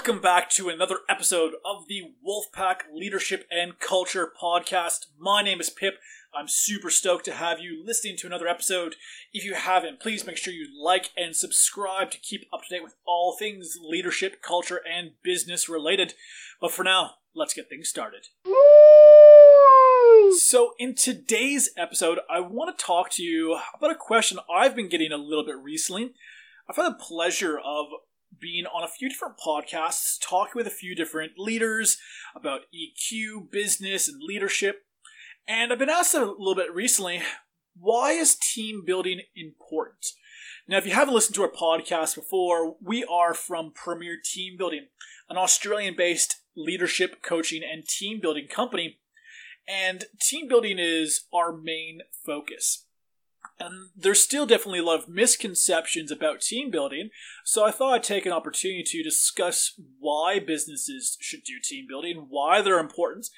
Welcome 0.00 0.22
back 0.22 0.48
to 0.52 0.70
another 0.70 1.00
episode 1.10 1.52
of 1.62 1.86
the 1.86 2.14
Wolfpack 2.26 2.84
Leadership 2.90 3.46
and 3.50 3.78
Culture 3.78 4.32
Podcast. 4.42 5.08
My 5.18 5.42
name 5.42 5.60
is 5.60 5.68
Pip. 5.68 5.98
I'm 6.34 6.48
super 6.48 6.88
stoked 6.88 7.26
to 7.26 7.34
have 7.34 7.60
you 7.60 7.84
listening 7.84 8.16
to 8.16 8.26
another 8.26 8.48
episode. 8.48 8.94
If 9.34 9.44
you 9.44 9.52
haven't, 9.52 10.00
please 10.00 10.24
make 10.24 10.38
sure 10.38 10.54
you 10.54 10.68
like 10.82 11.10
and 11.18 11.36
subscribe 11.36 12.10
to 12.12 12.18
keep 12.18 12.46
up 12.50 12.62
to 12.62 12.74
date 12.74 12.82
with 12.82 12.94
all 13.06 13.36
things 13.38 13.76
leadership, 13.78 14.40
culture, 14.40 14.80
and 14.90 15.10
business 15.22 15.68
related. 15.68 16.14
But 16.62 16.72
for 16.72 16.82
now, 16.82 17.16
let's 17.34 17.52
get 17.52 17.68
things 17.68 17.90
started. 17.90 18.28
So, 20.38 20.72
in 20.78 20.94
today's 20.94 21.72
episode, 21.76 22.20
I 22.30 22.40
want 22.40 22.76
to 22.76 22.82
talk 22.82 23.10
to 23.10 23.22
you 23.22 23.58
about 23.76 23.90
a 23.90 23.96
question 23.96 24.38
I've 24.50 24.74
been 24.74 24.88
getting 24.88 25.12
a 25.12 25.18
little 25.18 25.44
bit 25.44 25.58
recently. 25.58 26.14
I've 26.70 26.76
had 26.76 26.92
the 26.92 26.94
pleasure 26.94 27.58
of 27.58 27.88
being 28.40 28.64
on 28.66 28.82
a 28.82 28.88
few 28.88 29.08
different 29.08 29.36
podcasts, 29.38 30.18
talking 30.20 30.52
with 30.54 30.66
a 30.66 30.70
few 30.70 30.94
different 30.94 31.32
leaders 31.36 31.98
about 32.34 32.62
EQ, 32.74 33.50
business, 33.50 34.08
and 34.08 34.22
leadership. 34.22 34.84
And 35.46 35.72
I've 35.72 35.78
been 35.78 35.90
asked 35.90 36.14
a 36.14 36.24
little 36.24 36.54
bit 36.54 36.72
recently 36.74 37.22
why 37.78 38.12
is 38.12 38.34
team 38.36 38.82
building 38.84 39.22
important? 39.34 40.06
Now, 40.68 40.78
if 40.78 40.86
you 40.86 40.92
haven't 40.92 41.14
listened 41.14 41.34
to 41.36 41.42
our 41.42 41.50
podcast 41.50 42.14
before, 42.14 42.76
we 42.80 43.04
are 43.04 43.34
from 43.34 43.72
Premier 43.72 44.16
Team 44.22 44.56
Building, 44.56 44.86
an 45.28 45.36
Australian 45.36 45.94
based 45.96 46.42
leadership, 46.56 47.22
coaching, 47.22 47.62
and 47.62 47.86
team 47.86 48.20
building 48.20 48.46
company. 48.48 48.98
And 49.68 50.04
team 50.20 50.48
building 50.48 50.78
is 50.78 51.24
our 51.32 51.56
main 51.56 52.00
focus. 52.24 52.86
And 53.60 53.90
there's 53.94 54.22
still 54.22 54.46
definitely 54.46 54.78
a 54.78 54.84
lot 54.84 55.00
of 55.00 55.08
misconceptions 55.08 56.10
about 56.10 56.40
team 56.40 56.70
building, 56.70 57.10
so 57.44 57.62
I 57.62 57.70
thought 57.70 57.92
I'd 57.92 58.02
take 58.02 58.24
an 58.24 58.32
opportunity 58.32 58.82
to 58.82 59.02
discuss 59.02 59.78
why 59.98 60.38
businesses 60.38 61.18
should 61.20 61.44
do 61.44 61.60
team 61.62 61.84
building, 61.86 62.26
why 62.30 62.62
they're 62.62 62.78
important, 62.78 63.28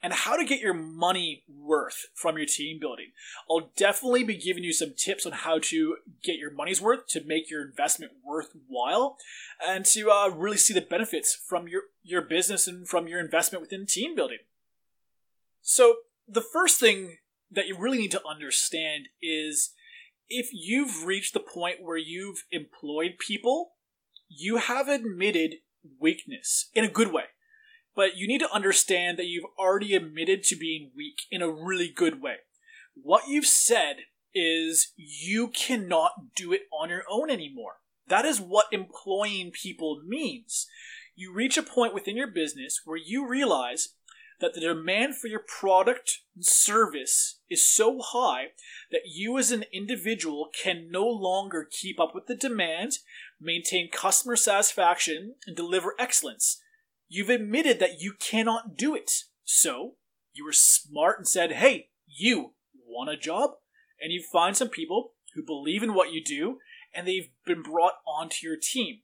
and 0.00 0.12
how 0.12 0.36
to 0.36 0.44
get 0.44 0.60
your 0.60 0.74
money 0.74 1.42
worth 1.48 2.06
from 2.14 2.36
your 2.36 2.46
team 2.46 2.78
building. 2.80 3.10
I'll 3.50 3.72
definitely 3.76 4.22
be 4.22 4.36
giving 4.36 4.62
you 4.62 4.72
some 4.72 4.94
tips 4.96 5.26
on 5.26 5.32
how 5.32 5.58
to 5.64 5.96
get 6.22 6.38
your 6.38 6.52
money's 6.52 6.80
worth 6.80 7.08
to 7.08 7.24
make 7.24 7.50
your 7.50 7.64
investment 7.64 8.12
worthwhile 8.24 9.16
and 9.64 9.84
to 9.86 10.10
uh, 10.10 10.28
really 10.28 10.58
see 10.58 10.74
the 10.74 10.80
benefits 10.80 11.34
from 11.34 11.66
your, 11.66 11.82
your 12.04 12.22
business 12.22 12.68
and 12.68 12.86
from 12.86 13.08
your 13.08 13.18
investment 13.18 13.62
within 13.62 13.86
team 13.86 14.14
building. 14.14 14.38
So, 15.60 15.96
the 16.28 16.40
first 16.40 16.78
thing 16.78 17.18
that 17.52 17.66
you 17.66 17.76
really 17.78 17.98
need 17.98 18.10
to 18.12 18.26
understand 18.26 19.08
is 19.20 19.72
if 20.28 20.48
you've 20.52 21.04
reached 21.04 21.34
the 21.34 21.40
point 21.40 21.82
where 21.82 21.96
you've 21.96 22.44
employed 22.50 23.18
people, 23.18 23.72
you 24.28 24.56
have 24.56 24.88
admitted 24.88 25.56
weakness 26.00 26.70
in 26.74 26.84
a 26.84 26.88
good 26.88 27.12
way. 27.12 27.24
But 27.94 28.16
you 28.16 28.26
need 28.26 28.40
to 28.40 28.52
understand 28.52 29.18
that 29.18 29.26
you've 29.26 29.50
already 29.58 29.94
admitted 29.94 30.42
to 30.44 30.56
being 30.56 30.90
weak 30.96 31.22
in 31.30 31.42
a 31.42 31.50
really 31.50 31.88
good 31.88 32.22
way. 32.22 32.36
What 32.94 33.28
you've 33.28 33.46
said 33.46 33.96
is 34.34 34.92
you 34.96 35.48
cannot 35.48 36.34
do 36.34 36.52
it 36.52 36.62
on 36.72 36.88
your 36.88 37.04
own 37.10 37.30
anymore. 37.30 37.76
That 38.08 38.24
is 38.24 38.40
what 38.40 38.66
employing 38.72 39.50
people 39.50 40.00
means. 40.06 40.66
You 41.14 41.32
reach 41.32 41.58
a 41.58 41.62
point 41.62 41.92
within 41.92 42.16
your 42.16 42.26
business 42.26 42.80
where 42.84 42.96
you 42.96 43.28
realize 43.28 43.90
that 44.42 44.54
the 44.54 44.60
demand 44.60 45.16
for 45.16 45.28
your 45.28 45.40
product 45.40 46.18
and 46.34 46.44
service 46.44 47.38
is 47.48 47.64
so 47.64 48.00
high 48.02 48.48
that 48.90 49.02
you 49.06 49.38
as 49.38 49.52
an 49.52 49.64
individual 49.72 50.50
can 50.62 50.88
no 50.90 51.06
longer 51.06 51.66
keep 51.70 51.98
up 51.98 52.14
with 52.14 52.26
the 52.26 52.34
demand, 52.34 52.98
maintain 53.40 53.88
customer 53.90 54.36
satisfaction, 54.36 55.36
and 55.46 55.56
deliver 55.56 55.94
excellence. 55.98 56.60
You've 57.08 57.30
admitted 57.30 57.78
that 57.78 58.00
you 58.00 58.14
cannot 58.18 58.76
do 58.76 58.94
it. 58.94 59.12
So, 59.44 59.94
you 60.34 60.44
were 60.44 60.52
smart 60.52 61.18
and 61.18 61.28
said, 61.28 61.52
hey, 61.52 61.90
you 62.06 62.54
want 62.84 63.10
a 63.10 63.16
job? 63.16 63.52
And 64.00 64.12
you 64.12 64.22
find 64.32 64.56
some 64.56 64.68
people 64.68 65.12
who 65.34 65.44
believe 65.44 65.82
in 65.82 65.94
what 65.94 66.12
you 66.12 66.22
do 66.22 66.58
and 66.92 67.06
they've 67.06 67.30
been 67.46 67.62
brought 67.62 67.94
onto 68.06 68.46
your 68.46 68.56
team 68.60 69.00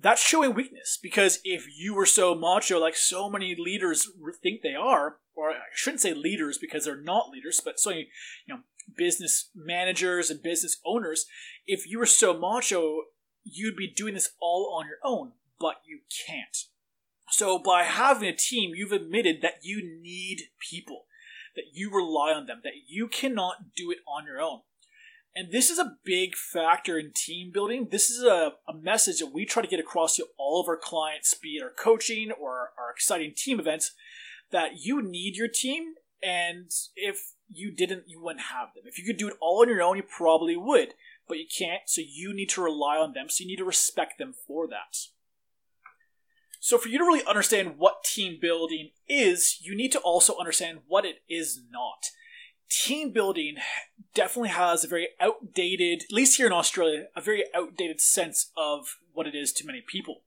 that's 0.00 0.22
showing 0.22 0.54
weakness 0.54 0.98
because 1.02 1.40
if 1.44 1.66
you 1.76 1.94
were 1.94 2.06
so 2.06 2.34
macho 2.34 2.78
like 2.78 2.96
so 2.96 3.28
many 3.28 3.54
leaders 3.58 4.08
think 4.42 4.62
they 4.62 4.74
are 4.74 5.16
or 5.34 5.50
i 5.50 5.56
shouldn't 5.74 6.00
say 6.00 6.14
leaders 6.14 6.58
because 6.58 6.84
they're 6.84 7.00
not 7.00 7.30
leaders 7.30 7.60
but 7.64 7.78
so 7.78 7.90
many, 7.90 8.08
you 8.46 8.54
know 8.54 8.60
business 8.96 9.50
managers 9.54 10.30
and 10.30 10.42
business 10.42 10.78
owners 10.84 11.26
if 11.66 11.88
you 11.88 11.98
were 11.98 12.06
so 12.06 12.36
macho 12.36 13.02
you'd 13.44 13.76
be 13.76 13.88
doing 13.88 14.14
this 14.14 14.30
all 14.40 14.76
on 14.78 14.86
your 14.86 14.98
own 15.04 15.32
but 15.58 15.76
you 15.86 16.00
can't. 16.26 16.56
So 17.28 17.58
by 17.58 17.84
having 17.84 18.28
a 18.28 18.36
team 18.36 18.72
you've 18.74 18.92
admitted 18.92 19.42
that 19.42 19.60
you 19.62 19.82
need 19.82 20.44
people 20.70 21.04
that 21.54 21.64
you 21.72 21.90
rely 21.90 22.32
on 22.32 22.46
them 22.46 22.60
that 22.64 22.88
you 22.88 23.08
cannot 23.08 23.74
do 23.76 23.90
it 23.90 23.98
on 24.06 24.24
your 24.24 24.40
own 24.40 24.60
and 25.34 25.52
this 25.52 25.70
is 25.70 25.78
a 25.78 25.96
big 26.04 26.34
factor 26.34 26.98
in 26.98 27.12
team 27.14 27.50
building. 27.52 27.88
This 27.90 28.10
is 28.10 28.24
a, 28.24 28.52
a 28.68 28.74
message 28.74 29.20
that 29.20 29.32
we 29.32 29.44
try 29.44 29.62
to 29.62 29.68
get 29.68 29.80
across 29.80 30.16
to 30.16 30.26
all 30.36 30.60
of 30.60 30.68
our 30.68 30.76
clients, 30.76 31.34
be 31.34 31.56
it 31.56 31.62
our 31.62 31.70
coaching 31.70 32.32
or 32.32 32.72
our 32.78 32.90
exciting 32.92 33.32
team 33.36 33.60
events, 33.60 33.92
that 34.50 34.84
you 34.84 35.00
need 35.00 35.36
your 35.36 35.48
team. 35.48 35.94
And 36.22 36.70
if 36.96 37.32
you 37.48 37.70
didn't, 37.70 38.04
you 38.08 38.20
wouldn't 38.20 38.46
have 38.46 38.74
them. 38.74 38.84
If 38.86 38.98
you 38.98 39.04
could 39.04 39.16
do 39.16 39.28
it 39.28 39.36
all 39.40 39.62
on 39.62 39.68
your 39.68 39.82
own, 39.82 39.96
you 39.96 40.02
probably 40.02 40.56
would. 40.56 40.94
But 41.28 41.38
you 41.38 41.46
can't, 41.46 41.82
so 41.86 42.02
you 42.04 42.34
need 42.34 42.48
to 42.50 42.62
rely 42.62 42.96
on 42.96 43.12
them. 43.12 43.28
So 43.28 43.42
you 43.42 43.48
need 43.48 43.58
to 43.58 43.64
respect 43.64 44.18
them 44.18 44.34
for 44.46 44.66
that. 44.66 44.96
So, 46.62 46.76
for 46.76 46.88
you 46.88 46.98
to 46.98 47.04
really 47.04 47.24
understand 47.24 47.78
what 47.78 48.04
team 48.04 48.36
building 48.38 48.90
is, 49.08 49.58
you 49.62 49.74
need 49.74 49.92
to 49.92 49.98
also 50.00 50.36
understand 50.38 50.80
what 50.86 51.06
it 51.06 51.22
is 51.26 51.62
not 51.70 52.10
team 52.70 53.12
building 53.12 53.56
definitely 54.14 54.50
has 54.50 54.84
a 54.84 54.88
very 54.88 55.08
outdated, 55.20 56.04
at 56.04 56.12
least 56.12 56.36
here 56.36 56.46
in 56.46 56.52
Australia, 56.52 57.06
a 57.16 57.20
very 57.20 57.44
outdated 57.54 58.00
sense 58.00 58.50
of 58.56 58.96
what 59.12 59.26
it 59.26 59.34
is 59.34 59.52
to 59.52 59.66
many 59.66 59.82
people. 59.86 60.22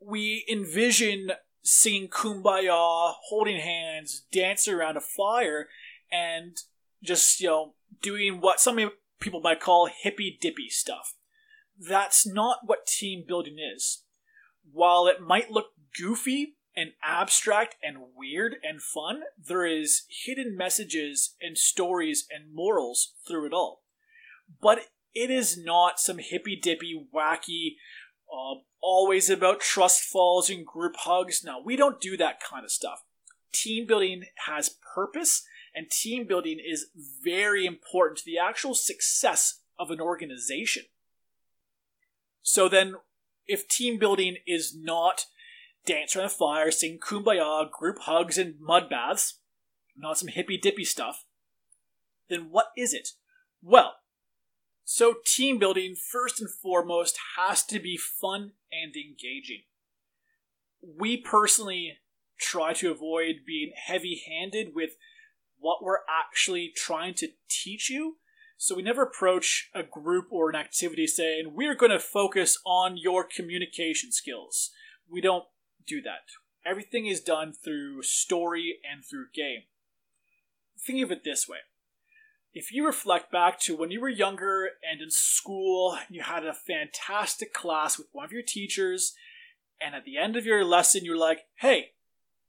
We 0.00 0.44
envision 0.50 1.32
singing 1.62 2.08
kumbaya, 2.08 3.14
holding 3.28 3.60
hands, 3.60 4.24
dancing 4.32 4.74
around 4.74 4.96
a 4.96 5.00
fire, 5.00 5.68
and 6.10 6.56
just, 7.02 7.40
you 7.40 7.48
know, 7.48 7.74
doing 8.02 8.40
what 8.40 8.60
some 8.60 8.78
people 9.20 9.40
might 9.40 9.60
call 9.60 9.88
hippy 10.02 10.38
dippy 10.40 10.68
stuff. 10.68 11.14
That's 11.78 12.26
not 12.26 12.60
what 12.64 12.86
team 12.86 13.24
building 13.26 13.56
is. 13.58 14.04
While 14.72 15.06
it 15.06 15.20
might 15.20 15.50
look 15.50 15.72
goofy 15.98 16.56
and 16.76 16.92
abstract 17.02 17.76
and 17.82 17.98
weird 18.16 18.56
and 18.62 18.80
fun, 18.80 19.22
there 19.38 19.66
is 19.66 20.02
hidden 20.08 20.56
messages 20.56 21.34
and 21.40 21.58
stories 21.58 22.26
and 22.30 22.54
morals 22.54 23.12
through 23.26 23.46
it 23.46 23.52
all. 23.52 23.82
But 24.60 24.80
it 25.14 25.30
is 25.30 25.58
not 25.58 25.98
some 25.98 26.18
hippy 26.18 26.56
dippy, 26.56 27.06
wacky, 27.14 27.76
uh, 28.32 28.60
always 28.80 29.28
about 29.28 29.60
trust 29.60 30.02
falls 30.02 30.48
and 30.48 30.64
group 30.64 30.96
hugs. 30.98 31.42
No, 31.44 31.60
we 31.64 31.76
don't 31.76 32.00
do 32.00 32.16
that 32.16 32.40
kind 32.40 32.64
of 32.64 32.70
stuff. 32.70 33.02
Team 33.52 33.86
building 33.86 34.24
has 34.46 34.76
purpose, 34.94 35.42
and 35.74 35.90
team 35.90 36.26
building 36.26 36.58
is 36.64 36.86
very 37.22 37.66
important 37.66 38.18
to 38.18 38.24
the 38.24 38.38
actual 38.38 38.74
success 38.74 39.60
of 39.78 39.90
an 39.90 40.00
organization. 40.00 40.84
So 42.42 42.68
then, 42.68 42.94
if 43.46 43.66
team 43.66 43.98
building 43.98 44.36
is 44.46 44.74
not 44.76 45.26
dance 45.86 46.14
around 46.14 46.26
a 46.26 46.30
fire, 46.30 46.70
sing 46.70 46.98
kumbaya, 46.98 47.70
group 47.70 48.00
hugs, 48.00 48.38
and 48.38 48.54
mud 48.60 48.88
baths, 48.88 49.38
not 49.96 50.18
some 50.18 50.28
hippy 50.28 50.56
dippy 50.56 50.84
stuff, 50.84 51.24
then 52.28 52.48
what 52.50 52.66
is 52.76 52.94
it? 52.94 53.10
Well, 53.62 53.96
so 54.84 55.16
team 55.24 55.58
building, 55.58 55.94
first 55.94 56.40
and 56.40 56.50
foremost, 56.50 57.18
has 57.36 57.64
to 57.66 57.78
be 57.78 57.96
fun 57.96 58.52
and 58.72 58.94
engaging. 58.96 59.62
We 60.82 61.16
personally 61.16 61.98
try 62.38 62.72
to 62.74 62.90
avoid 62.90 63.44
being 63.46 63.72
heavy 63.76 64.22
handed 64.26 64.74
with 64.74 64.90
what 65.58 65.82
we're 65.82 65.98
actually 66.08 66.72
trying 66.74 67.14
to 67.14 67.28
teach 67.48 67.90
you. 67.90 68.16
So 68.56 68.74
we 68.74 68.82
never 68.82 69.02
approach 69.02 69.70
a 69.74 69.82
group 69.82 70.26
or 70.30 70.50
an 70.50 70.56
activity 70.56 71.06
saying, 71.06 71.52
we're 71.54 71.74
going 71.74 71.92
to 71.92 71.98
focus 71.98 72.58
on 72.64 72.96
your 72.96 73.24
communication 73.24 74.12
skills. 74.12 74.70
We 75.08 75.20
don't 75.20 75.44
do 75.86 76.00
that. 76.02 76.28
Everything 76.64 77.06
is 77.06 77.20
done 77.20 77.52
through 77.52 78.02
story 78.02 78.78
and 78.90 79.04
through 79.04 79.26
game. 79.34 79.62
Think 80.78 81.02
of 81.02 81.10
it 81.10 81.24
this 81.24 81.48
way. 81.48 81.58
If 82.52 82.72
you 82.72 82.84
reflect 82.84 83.30
back 83.30 83.60
to 83.60 83.76
when 83.76 83.90
you 83.90 84.00
were 84.00 84.08
younger 84.08 84.70
and 84.90 85.00
in 85.00 85.10
school, 85.10 85.96
you 86.08 86.22
had 86.22 86.44
a 86.44 86.52
fantastic 86.52 87.52
class 87.52 87.96
with 87.96 88.08
one 88.12 88.24
of 88.24 88.32
your 88.32 88.42
teachers, 88.42 89.14
and 89.80 89.94
at 89.94 90.04
the 90.04 90.18
end 90.18 90.36
of 90.36 90.44
your 90.44 90.64
lesson, 90.64 91.04
you're 91.04 91.16
like, 91.16 91.42
hey, 91.60 91.92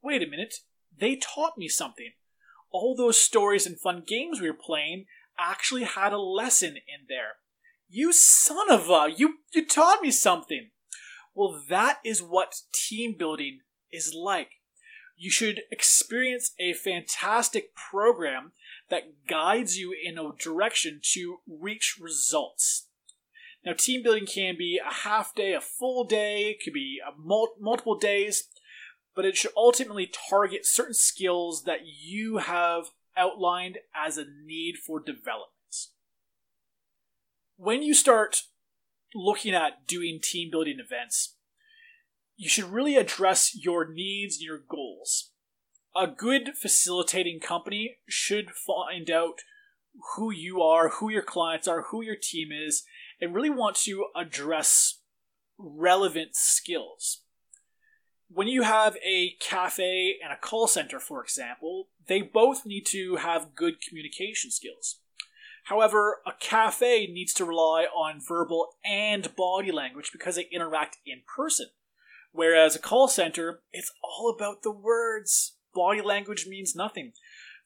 wait 0.01 0.23
a 0.23 0.27
minute, 0.27 0.55
they 0.97 1.15
taught 1.15 1.57
me 1.57 1.67
something. 1.67 2.13
All 2.71 2.95
those 2.95 3.19
stories 3.19 3.67
and 3.67 3.79
fun 3.79 4.03
games 4.05 4.41
we 4.41 4.49
were 4.49 4.57
playing 4.57 5.05
actually 5.37 5.83
had 5.83 6.13
a 6.13 6.19
lesson 6.19 6.77
in 6.77 7.05
there. 7.07 7.33
You 7.87 8.11
son 8.11 8.71
of 8.71 8.89
a, 8.89 9.09
you, 9.15 9.35
you 9.53 9.65
taught 9.67 10.01
me 10.01 10.09
something. 10.09 10.70
Well, 11.33 11.61
that 11.69 11.99
is 12.03 12.21
what 12.21 12.61
team 12.73 13.15
building 13.17 13.59
is 13.91 14.13
like. 14.13 14.51
You 15.15 15.29
should 15.29 15.61
experience 15.71 16.51
a 16.59 16.73
fantastic 16.73 17.75
program 17.75 18.53
that 18.89 19.27
guides 19.27 19.77
you 19.77 19.93
in 19.93 20.17
a 20.17 20.31
direction 20.37 20.99
to 21.13 21.37
reach 21.47 21.97
results. 21.99 22.87
Now, 23.63 23.73
team 23.73 24.01
building 24.01 24.25
can 24.25 24.57
be 24.57 24.79
a 24.83 24.91
half 24.91 25.35
day, 25.35 25.53
a 25.53 25.61
full 25.61 26.03
day, 26.03 26.49
it 26.49 26.63
could 26.63 26.73
be 26.73 26.99
mul- 27.17 27.55
multiple 27.59 27.97
days, 27.97 28.47
but 29.15 29.25
it 29.25 29.37
should 29.37 29.51
ultimately 29.55 30.11
target 30.29 30.65
certain 30.65 30.95
skills 30.95 31.63
that 31.65 31.81
you 31.85 32.37
have 32.37 32.85
outlined 33.15 33.77
as 33.95 34.17
a 34.17 34.25
need 34.25 34.77
for 34.77 34.99
development. 34.99 35.51
When 37.57 37.83
you 37.83 37.93
start 37.93 38.43
looking 39.13 39.53
at 39.53 39.87
doing 39.87 40.19
team 40.21 40.49
building 40.51 40.77
events, 40.79 41.35
you 42.35 42.49
should 42.49 42.65
really 42.65 42.95
address 42.95 43.55
your 43.55 43.91
needs 43.91 44.37
and 44.37 44.45
your 44.45 44.61
goals. 44.67 45.31
A 45.95 46.07
good 46.07 46.51
facilitating 46.59 47.39
company 47.39 47.97
should 48.07 48.51
find 48.51 49.11
out 49.11 49.41
who 50.15 50.31
you 50.31 50.61
are, 50.61 50.89
who 50.89 51.11
your 51.11 51.21
clients 51.21 51.67
are, 51.67 51.83
who 51.89 52.01
your 52.01 52.15
team 52.15 52.49
is, 52.51 52.83
and 53.19 53.35
really 53.35 53.49
want 53.49 53.75
to 53.75 54.05
address 54.15 54.99
relevant 55.57 56.35
skills. 56.35 57.23
When 58.29 58.47
you 58.47 58.61
have 58.61 58.95
a 59.05 59.35
cafe 59.41 60.15
and 60.23 60.31
a 60.31 60.37
call 60.37 60.67
center, 60.67 60.99
for 60.99 61.21
example, 61.21 61.89
they 62.07 62.21
both 62.21 62.65
need 62.65 62.85
to 62.87 63.17
have 63.17 63.55
good 63.55 63.81
communication 63.81 64.51
skills. 64.51 65.00
However, 65.65 66.21
a 66.25 66.31
cafe 66.39 67.07
needs 67.07 67.33
to 67.35 67.45
rely 67.45 67.83
on 67.83 68.19
verbal 68.19 68.75
and 68.83 69.35
body 69.35 69.71
language 69.71 70.11
because 70.11 70.35
they 70.35 70.47
interact 70.51 70.97
in 71.05 71.21
person. 71.33 71.67
Whereas 72.31 72.75
a 72.75 72.79
call 72.79 73.07
center, 73.07 73.61
it's 73.71 73.91
all 74.03 74.33
about 74.35 74.63
the 74.63 74.71
words. 74.71 75.57
Body 75.73 76.01
language 76.01 76.47
means 76.47 76.75
nothing 76.75 77.13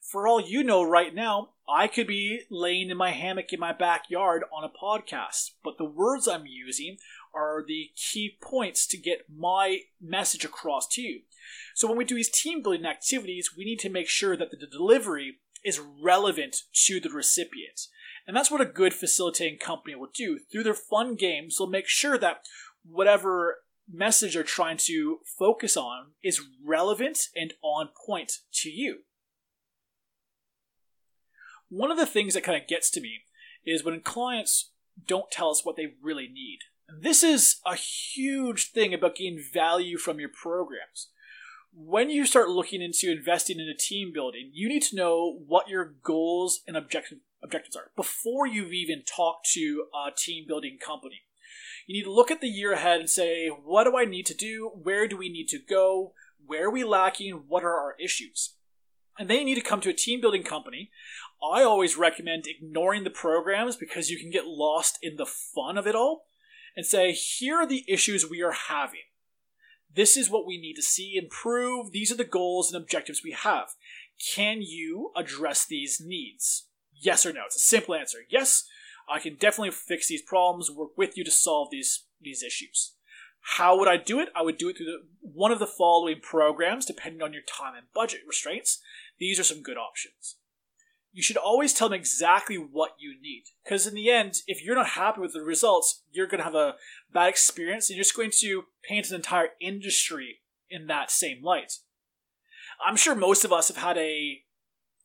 for 0.06 0.28
all 0.28 0.40
you 0.40 0.62
know 0.62 0.82
right 0.82 1.14
now, 1.14 1.50
I 1.68 1.88
could 1.88 2.06
be 2.06 2.42
laying 2.48 2.90
in 2.90 2.96
my 2.96 3.10
hammock 3.10 3.52
in 3.52 3.58
my 3.58 3.72
backyard 3.72 4.44
on 4.52 4.62
a 4.62 4.68
podcast, 4.68 5.50
but 5.64 5.78
the 5.78 5.84
words 5.84 6.28
I'm 6.28 6.46
using 6.46 6.98
are 7.34 7.64
the 7.66 7.90
key 7.96 8.38
points 8.40 8.86
to 8.88 8.96
get 8.96 9.26
my 9.34 9.80
message 10.00 10.44
across 10.44 10.86
to 10.88 11.02
you. 11.02 11.22
So 11.74 11.88
when 11.88 11.96
we 11.96 12.04
do 12.04 12.14
these 12.14 12.30
team 12.30 12.62
building 12.62 12.86
activities, 12.86 13.50
we 13.56 13.64
need 13.64 13.80
to 13.80 13.90
make 13.90 14.08
sure 14.08 14.36
that 14.36 14.50
the 14.50 14.66
delivery 14.66 15.38
is 15.66 15.80
relevant 16.02 16.56
to 16.86 17.00
the 17.00 17.10
recipient. 17.10 17.82
And 18.26 18.36
that's 18.36 18.50
what 18.50 18.60
a 18.60 18.66
good 18.66 18.94
facilitating 18.94 19.58
company 19.58 19.94
will 19.94 20.10
do. 20.14 20.38
Through 20.50 20.64
their 20.64 20.74
fun 20.74 21.14
games, 21.14 21.56
they'll 21.58 21.68
make 21.68 21.88
sure 21.88 22.18
that 22.18 22.42
whatever 22.84 23.58
message 23.92 24.34
they're 24.34 24.42
trying 24.42 24.78
to 24.78 25.18
focus 25.38 25.76
on 25.76 26.12
is 26.22 26.42
relevant 26.64 27.18
and 27.36 27.54
on 27.62 27.90
point 28.06 28.32
to 28.52 28.70
you 28.70 29.00
one 31.68 31.90
of 31.90 31.96
the 31.96 32.06
things 32.06 32.34
that 32.34 32.44
kind 32.44 32.60
of 32.60 32.68
gets 32.68 32.90
to 32.90 33.00
me 33.00 33.22
is 33.64 33.84
when 33.84 34.00
clients 34.00 34.70
don't 35.06 35.30
tell 35.30 35.50
us 35.50 35.64
what 35.64 35.76
they 35.76 35.94
really 36.02 36.28
need. 36.28 36.58
This 36.88 37.22
is 37.22 37.56
a 37.66 37.74
huge 37.74 38.70
thing 38.70 38.94
about 38.94 39.16
getting 39.16 39.42
value 39.52 39.98
from 39.98 40.20
your 40.20 40.28
programs. 40.28 41.08
When 41.78 42.08
you 42.08 42.24
start 42.24 42.48
looking 42.48 42.80
into 42.80 43.10
investing 43.10 43.60
in 43.60 43.68
a 43.68 43.76
team 43.76 44.10
building, 44.10 44.50
you 44.54 44.66
need 44.66 44.82
to 44.84 44.96
know 44.96 45.40
what 45.46 45.68
your 45.68 45.84
goals 46.02 46.62
and 46.66 46.74
objective, 46.74 47.18
objectives 47.42 47.76
are 47.76 47.90
before 47.94 48.46
you've 48.46 48.72
even 48.72 49.02
talked 49.02 49.50
to 49.52 49.84
a 49.94 50.10
team 50.10 50.46
building 50.48 50.78
company. 50.84 51.20
You 51.86 51.98
need 51.98 52.04
to 52.04 52.12
look 52.12 52.30
at 52.30 52.40
the 52.40 52.48
year 52.48 52.72
ahead 52.72 53.00
and 53.00 53.10
say, 53.10 53.48
what 53.48 53.84
do 53.84 53.96
I 53.96 54.06
need 54.06 54.24
to 54.26 54.34
do? 54.34 54.70
Where 54.74 55.06
do 55.06 55.18
we 55.18 55.28
need 55.28 55.48
to 55.48 55.58
go? 55.58 56.14
Where 56.44 56.68
are 56.68 56.70
we 56.70 56.82
lacking? 56.82 57.44
What 57.46 57.62
are 57.62 57.78
our 57.78 57.94
issues? 58.02 58.54
And 59.18 59.28
then 59.28 59.40
you 59.40 59.44
need 59.44 59.54
to 59.56 59.60
come 59.60 59.80
to 59.82 59.90
a 59.90 59.94
team 59.94 60.20
building 60.20 60.42
company 60.42 60.90
I 61.42 61.62
always 61.62 61.96
recommend 61.96 62.46
ignoring 62.46 63.04
the 63.04 63.10
programs 63.10 63.76
because 63.76 64.10
you 64.10 64.18
can 64.18 64.30
get 64.30 64.46
lost 64.46 64.98
in 65.02 65.16
the 65.16 65.26
fun 65.26 65.76
of 65.76 65.86
it 65.86 65.94
all 65.94 66.24
and 66.74 66.86
say, 66.86 67.12
here 67.12 67.56
are 67.56 67.66
the 67.66 67.84
issues 67.88 68.28
we 68.28 68.42
are 68.42 68.52
having. 68.52 69.00
This 69.96 70.16
is 70.16 70.30
what 70.30 70.46
we 70.46 70.60
need 70.60 70.74
to 70.74 70.82
see 70.82 71.16
improve. 71.16 71.90
These 71.90 72.12
are 72.12 72.16
the 72.16 72.24
goals 72.24 72.72
and 72.72 72.80
objectives 72.80 73.22
we 73.24 73.32
have. 73.32 73.70
Can 74.34 74.60
you 74.60 75.10
address 75.16 75.66
these 75.66 76.00
needs? 76.04 76.68
Yes 76.92 77.26
or 77.26 77.32
no? 77.32 77.42
It's 77.46 77.56
a 77.56 77.60
simple 77.60 77.94
answer. 77.94 78.18
Yes, 78.30 78.64
I 79.08 79.18
can 79.18 79.36
definitely 79.36 79.70
fix 79.70 80.08
these 80.08 80.22
problems, 80.22 80.70
work 80.70 80.96
with 80.96 81.16
you 81.16 81.24
to 81.24 81.30
solve 81.30 81.70
these, 81.70 82.04
these 82.20 82.42
issues. 82.42 82.92
How 83.40 83.78
would 83.78 83.88
I 83.88 83.96
do 83.96 84.20
it? 84.20 84.28
I 84.34 84.42
would 84.42 84.58
do 84.58 84.68
it 84.68 84.76
through 84.76 84.86
the, 84.86 85.02
one 85.20 85.52
of 85.52 85.60
the 85.60 85.66
following 85.66 86.20
programs, 86.20 86.84
depending 86.84 87.22
on 87.22 87.32
your 87.32 87.42
time 87.42 87.74
and 87.74 87.86
budget 87.94 88.20
restraints. 88.26 88.80
These 89.18 89.40
are 89.40 89.44
some 89.44 89.62
good 89.62 89.76
options 89.76 90.36
you 91.16 91.22
should 91.22 91.38
always 91.38 91.72
tell 91.72 91.88
them 91.88 91.98
exactly 91.98 92.56
what 92.56 92.90
you 92.98 93.14
need. 93.18 93.44
Because 93.64 93.86
in 93.86 93.94
the 93.94 94.10
end, 94.10 94.42
if 94.46 94.62
you're 94.62 94.76
not 94.76 94.88
happy 94.88 95.22
with 95.22 95.32
the 95.32 95.40
results, 95.40 96.02
you're 96.12 96.26
going 96.26 96.40
to 96.40 96.44
have 96.44 96.54
a 96.54 96.74
bad 97.10 97.30
experience 97.30 97.88
and 97.88 97.96
you're 97.96 98.04
just 98.04 98.14
going 98.14 98.32
to 98.40 98.64
paint 98.86 99.08
an 99.08 99.16
entire 99.16 99.48
industry 99.58 100.40
in 100.68 100.88
that 100.88 101.10
same 101.10 101.42
light. 101.42 101.78
I'm 102.86 102.96
sure 102.96 103.14
most 103.14 103.46
of 103.46 103.52
us 103.52 103.68
have 103.68 103.78
had 103.78 103.96
a 103.96 104.42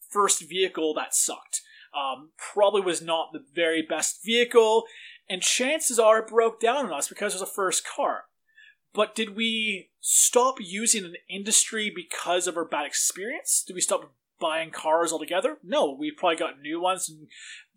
first 0.10 0.50
vehicle 0.50 0.94
that 0.96 1.16
sucked. 1.16 1.62
Um, 1.98 2.32
probably 2.38 2.82
was 2.82 3.02
not 3.02 3.30
the 3.32 3.46
very 3.56 3.82
best 3.82 4.22
vehicle, 4.22 4.84
and 5.30 5.42
chances 5.42 5.98
are 5.98 6.20
it 6.20 6.28
broke 6.28 6.60
down 6.60 6.88
on 6.88 6.92
us 6.92 7.08
because 7.08 7.34
it 7.34 7.40
was 7.40 7.50
a 7.50 7.54
first 7.54 7.88
car. 7.88 8.26
But 8.94 9.16
did 9.16 9.38
we 9.38 9.92
stop 10.02 10.56
using 10.60 11.06
an 11.06 11.16
industry 11.30 11.90
because 11.94 12.48
of 12.48 12.58
our 12.58 12.66
bad 12.66 12.86
experience? 12.86 13.64
Did 13.66 13.76
we 13.76 13.82
stop 13.82 14.14
buying 14.42 14.72
cars 14.72 15.14
altogether. 15.14 15.58
No, 15.64 15.96
we 15.98 16.12
probably 16.12 16.36
got 16.36 16.60
new 16.60 16.82
ones 16.82 17.08
and 17.08 17.28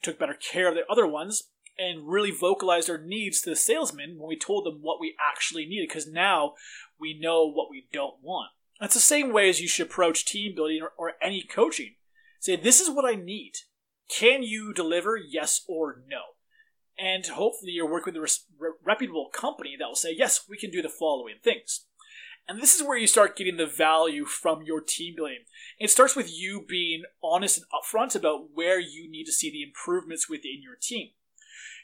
took 0.02 0.18
better 0.18 0.34
care 0.34 0.68
of 0.68 0.74
the 0.74 0.90
other 0.90 1.06
ones 1.06 1.50
and 1.78 2.08
really 2.08 2.30
vocalized 2.30 2.88
our 2.88 2.98
needs 2.98 3.40
to 3.40 3.50
the 3.50 3.56
salesman 3.56 4.16
when 4.18 4.28
we 4.28 4.38
told 4.38 4.64
them 4.64 4.78
what 4.80 5.00
we 5.00 5.14
actually 5.20 5.66
needed 5.66 5.88
because 5.88 6.06
now 6.06 6.54
we 6.98 7.18
know 7.18 7.48
what 7.50 7.68
we 7.70 7.86
don't 7.92 8.22
want. 8.22 8.50
That's 8.80 8.94
the 8.94 9.00
same 9.00 9.32
way 9.32 9.48
as 9.48 9.60
you 9.60 9.68
should 9.68 9.86
approach 9.86 10.24
team 10.24 10.54
building 10.54 10.80
or, 10.82 10.92
or 10.96 11.12
any 11.22 11.42
coaching. 11.42 11.94
Say, 12.40 12.56
this 12.56 12.80
is 12.80 12.90
what 12.90 13.04
I 13.04 13.14
need. 13.14 13.52
Can 14.08 14.42
you 14.42 14.72
deliver 14.72 15.16
yes 15.16 15.64
or 15.66 16.02
no? 16.08 16.20
And 16.98 17.26
hopefully 17.26 17.72
you're 17.72 17.90
working 17.90 18.14
with 18.14 18.30
a 18.30 18.68
reputable 18.84 19.28
company 19.32 19.74
that 19.78 19.86
will 19.86 19.96
say, 19.96 20.14
yes, 20.16 20.44
we 20.48 20.56
can 20.56 20.70
do 20.70 20.82
the 20.82 20.88
following 20.88 21.36
things. 21.42 21.86
And 22.46 22.60
this 22.60 22.74
is 22.74 22.86
where 22.86 22.98
you 22.98 23.06
start 23.06 23.36
getting 23.36 23.56
the 23.56 23.66
value 23.66 24.26
from 24.26 24.62
your 24.62 24.80
team 24.80 25.14
building. 25.16 25.44
It 25.78 25.90
starts 25.90 26.14
with 26.14 26.30
you 26.30 26.64
being 26.68 27.04
honest 27.22 27.58
and 27.58 27.66
upfront 27.72 28.14
about 28.14 28.48
where 28.52 28.78
you 28.78 29.10
need 29.10 29.24
to 29.24 29.32
see 29.32 29.50
the 29.50 29.62
improvements 29.62 30.28
within 30.28 30.60
your 30.62 30.76
team. 30.80 31.10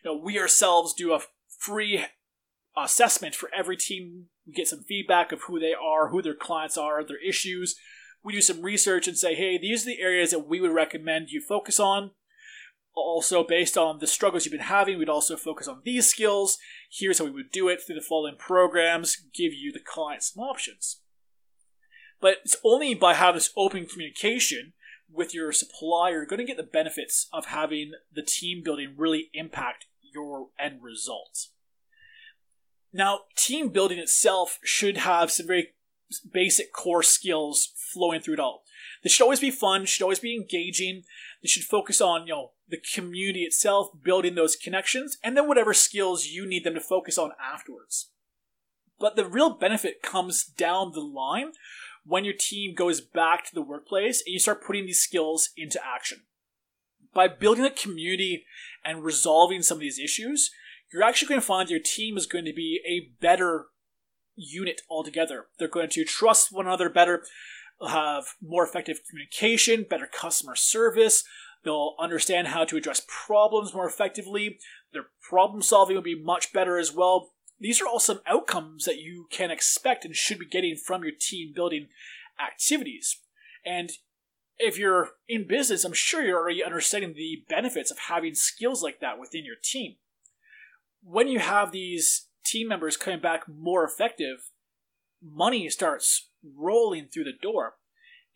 You 0.05 0.11
know, 0.11 0.21
we 0.23 0.39
ourselves 0.39 0.93
do 0.93 1.15
a 1.15 1.21
free 1.59 2.05
assessment 2.77 3.35
for 3.35 3.51
every 3.57 3.77
team. 3.77 4.27
We 4.47 4.53
get 4.53 4.69
some 4.69 4.85
feedback 4.87 5.33
of 5.33 5.43
who 5.43 5.59
they 5.59 5.75
are, 5.75 6.09
who 6.09 6.21
their 6.21 6.35
clients 6.35 6.77
are, 6.77 7.03
their 7.05 7.23
issues. 7.27 7.77
We 8.23 8.35
do 8.35 8.43
some 8.43 8.61
research 8.61 9.09
and 9.09 9.17
say, 9.17 9.35
hey, 9.35 9.57
these 9.57 9.85
are 9.85 9.91
the 9.91 10.01
areas 10.01 10.31
that 10.31 10.47
we 10.47 10.61
would 10.61 10.73
recommend 10.73 11.31
you 11.31 11.41
focus 11.41 11.81
on. 11.81 12.11
Also, 12.95 13.45
based 13.45 13.79
on 13.79 13.99
the 13.99 14.07
struggles 14.07 14.45
you've 14.45 14.53
been 14.53 14.61
having, 14.61 14.99
we'd 14.99 15.09
also 15.09 15.37
focus 15.37 15.69
on 15.69 15.81
these 15.85 16.07
skills. 16.07 16.59
Here's 16.91 17.19
how 17.19 17.25
we 17.25 17.31
would 17.31 17.53
do 17.53 17.69
it 17.69 17.81
through 17.81 17.95
the 17.95 18.01
following 18.01 18.37
programs, 18.37 19.17
give 19.33 19.55
you 19.55 19.73
the 19.73 19.81
client 19.81 20.23
some 20.23 20.43
options. 20.43 21.01
But 22.21 22.39
it's 22.45 22.57
only 22.65 22.95
by 22.95 23.15
having 23.15 23.37
this 23.37 23.53
open 23.57 23.87
communication 23.87 24.73
with 25.13 25.35
your 25.35 25.53
supplier 25.53 26.13
you're 26.13 26.27
going 26.27 26.39
to 26.39 26.45
get 26.45 26.57
the 26.57 26.63
benefits 26.63 27.29
of 27.33 27.47
having 27.47 27.93
the 28.13 28.23
team 28.23 28.63
building 28.63 28.95
really 28.97 29.29
impact 29.35 29.87
your 30.15 30.49
end 30.59 30.83
results. 30.83 31.53
Now, 32.93 33.21
team 33.37 33.69
building 33.69 33.99
itself 33.99 34.59
should 34.65 34.99
have 34.99 35.31
some 35.31 35.47
very 35.47 35.71
basic 36.33 36.73
core 36.73 37.03
skills 37.03 37.73
flowing 37.93 38.21
through 38.21 38.35
it 38.35 38.41
all. 38.41 38.65
This 39.03 39.13
should 39.13 39.25
always 39.25 39.41
be 39.41 39.51
fun, 39.51 39.87
should 39.87 40.03
always 40.03 40.19
be 40.19 40.35
engaging. 40.35 41.05
This 41.43 41.51
should 41.53 41.65
focus 41.65 42.01
on, 42.01 42.27
you 42.27 42.35
know, 42.35 42.51
the 42.69 42.81
community 42.95 43.43
itself, 43.43 43.89
building 44.03 44.35
those 44.35 44.57
connections, 44.57 45.19
and 45.25 45.37
then 45.37 45.49
whatever 45.49 45.73
skills 45.73 46.27
you 46.27 46.47
need 46.47 46.65
them 46.65 46.75
to 46.75 46.81
focus 46.81 47.17
on 47.17 47.33
afterwards. 47.41 48.11
But 48.99 49.17
the 49.17 49.27
real 49.27 49.51
benefit 49.51 50.03
comes 50.03 50.45
down 50.45 50.93
the 50.93 51.01
line 51.01 51.53
when 52.05 52.25
your 52.25 52.35
team 52.39 52.75
goes 52.75 53.01
back 53.01 53.45
to 53.47 53.55
the 53.55 53.63
workplace 53.63 54.23
and 54.25 54.33
you 54.33 54.39
start 54.39 54.65
putting 54.65 54.87
these 54.87 55.01
skills 55.01 55.51
into 55.57 55.81
action. 55.85 56.23
By 57.15 57.27
building 57.29 57.65
a 57.65 57.71
community 57.71 58.45
and 58.85 59.03
resolving 59.03 59.63
some 59.63 59.79
of 59.79 59.81
these 59.81 59.99
issues, 59.99 60.51
you're 60.93 61.03
actually 61.03 61.29
going 61.29 61.41
to 61.41 61.47
find 61.47 61.71
your 61.71 61.81
team 61.81 62.17
is 62.17 62.27
going 62.27 62.45
to 62.45 62.53
be 62.53 62.81
a 62.87 63.13
better 63.21 63.67
unit 64.37 64.83
altogether. 64.89 65.47
They're 65.59 65.69
going 65.69 65.91
to 65.91 66.05
trust 66.05 66.53
one 66.53 66.67
another 66.67 66.89
better, 66.89 67.25
have 67.87 68.35
more 68.43 68.65
effective 68.65 69.01
communication, 69.09 69.87
better 69.89 70.07
customer 70.07 70.55
service. 70.55 71.25
They'll 71.65 71.95
understand 71.99 72.49
how 72.49 72.65
to 72.65 72.77
address 72.77 73.03
problems 73.07 73.75
more 73.75 73.87
effectively. 73.87 74.59
Their 74.93 75.07
problem 75.29 75.63
solving 75.63 75.97
will 75.97 76.03
be 76.03 76.21
much 76.21 76.53
better 76.53 76.79
as 76.79 76.93
well 76.93 77.33
these 77.61 77.81
are 77.81 77.87
all 77.87 78.01
some 78.01 78.21
outcomes 78.27 78.87
that 78.87 78.99
you 78.99 79.27
can 79.31 79.51
expect 79.51 80.05
and 80.05 80.17
should 80.17 80.39
be 80.39 80.47
getting 80.47 80.77
from 80.77 81.03
your 81.03 81.13
team 81.13 81.53
building 81.55 81.89
activities. 82.43 83.19
And 83.65 83.93
if 84.59 84.79
you're 84.79 85.11
in 85.29 85.47
business, 85.47 85.85
I'm 85.85 85.93
sure 85.93 86.23
you're 86.23 86.39
already 86.39 86.65
understanding 86.65 87.13
the 87.13 87.45
benefits 87.49 87.91
of 87.91 87.99
having 88.09 88.35
skills 88.35 88.83
like 88.83 89.01
that 89.01 89.21
within 89.21 89.45
your 89.45 89.57
team. 89.63 89.97
When 91.03 91.29
you 91.29 91.39
have 91.39 91.71
these 91.71 92.29
team 92.45 92.69
members 92.69 92.97
coming 92.97 93.21
back 93.21 93.43
more 93.47 93.85
effective, 93.85 94.51
money 95.23 95.69
starts 95.69 96.30
rolling 96.43 97.07
through 97.07 97.25
the 97.25 97.33
door. 97.33 97.75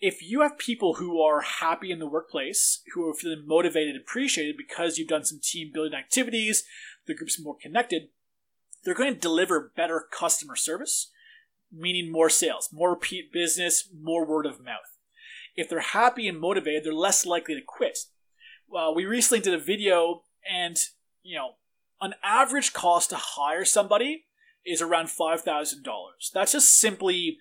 If 0.01 0.23
you 0.23 0.43
have 0.43 0.59
people 0.59 0.95
who 0.95 1.21
are 1.23 1.41
happy 1.41 1.91
in 1.91 1.99
the 1.99 2.07
workplace, 2.07 2.83
who 2.95 3.09
are 3.09 3.15
feeling 3.15 3.45
motivated 3.47 3.95
and 3.95 4.03
appreciated 4.03 4.57
because 4.57 4.99
you've 4.99 5.09
done 5.09 5.25
some 5.25 5.41
team 5.43 5.71
building 5.73 5.95
activities, 5.95 6.65
the 7.07 7.15
group's 7.15 7.41
more 7.41 7.57
connected, 7.61 8.09
they're 8.85 8.95
going 8.95 9.15
to 9.15 9.21
deliver 9.21 9.73
better 9.75 10.05
customer 10.11 10.57
service, 10.57 11.11
meaning 11.73 12.13
more 12.13 12.29
sales, 12.29 12.69
more 12.73 12.91
repeat 12.91 13.33
business, 13.33 13.89
more 13.99 14.27
word 14.27 14.47
of 14.47 14.63
mouth. 14.63 14.99
If 15.57 15.69
they're 15.69 15.81
happy 15.81 16.29
and 16.29 16.39
motivated, 16.39 16.85
they're 16.85 16.93
less 16.93 17.25
likely 17.25 17.55
to 17.55 17.63
quit. 17.67 17.99
Well, 18.69 18.95
we 18.95 19.05
recently 19.05 19.41
did 19.41 19.55
a 19.55 19.63
video, 19.63 20.23
and 20.51 20.77
you 21.23 21.37
know, 21.37 21.53
an 22.01 22.15
average 22.23 22.73
cost 22.73 23.11
to 23.11 23.17
hire 23.17 23.65
somebody 23.65 24.25
is 24.67 24.83
around 24.83 25.11
five 25.11 25.43
thousand 25.43 25.85
dollars. 25.85 26.31
That's 26.35 26.53
just 26.53 26.79
simply 26.79 27.39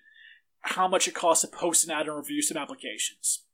how 0.64 0.88
much 0.88 1.06
it 1.06 1.14
costs 1.14 1.42
to 1.42 1.48
post 1.48 1.84
an 1.84 1.90
ad 1.90 2.06
and 2.06 2.16
review 2.16 2.42
some 2.42 2.56
applications. 2.56 3.44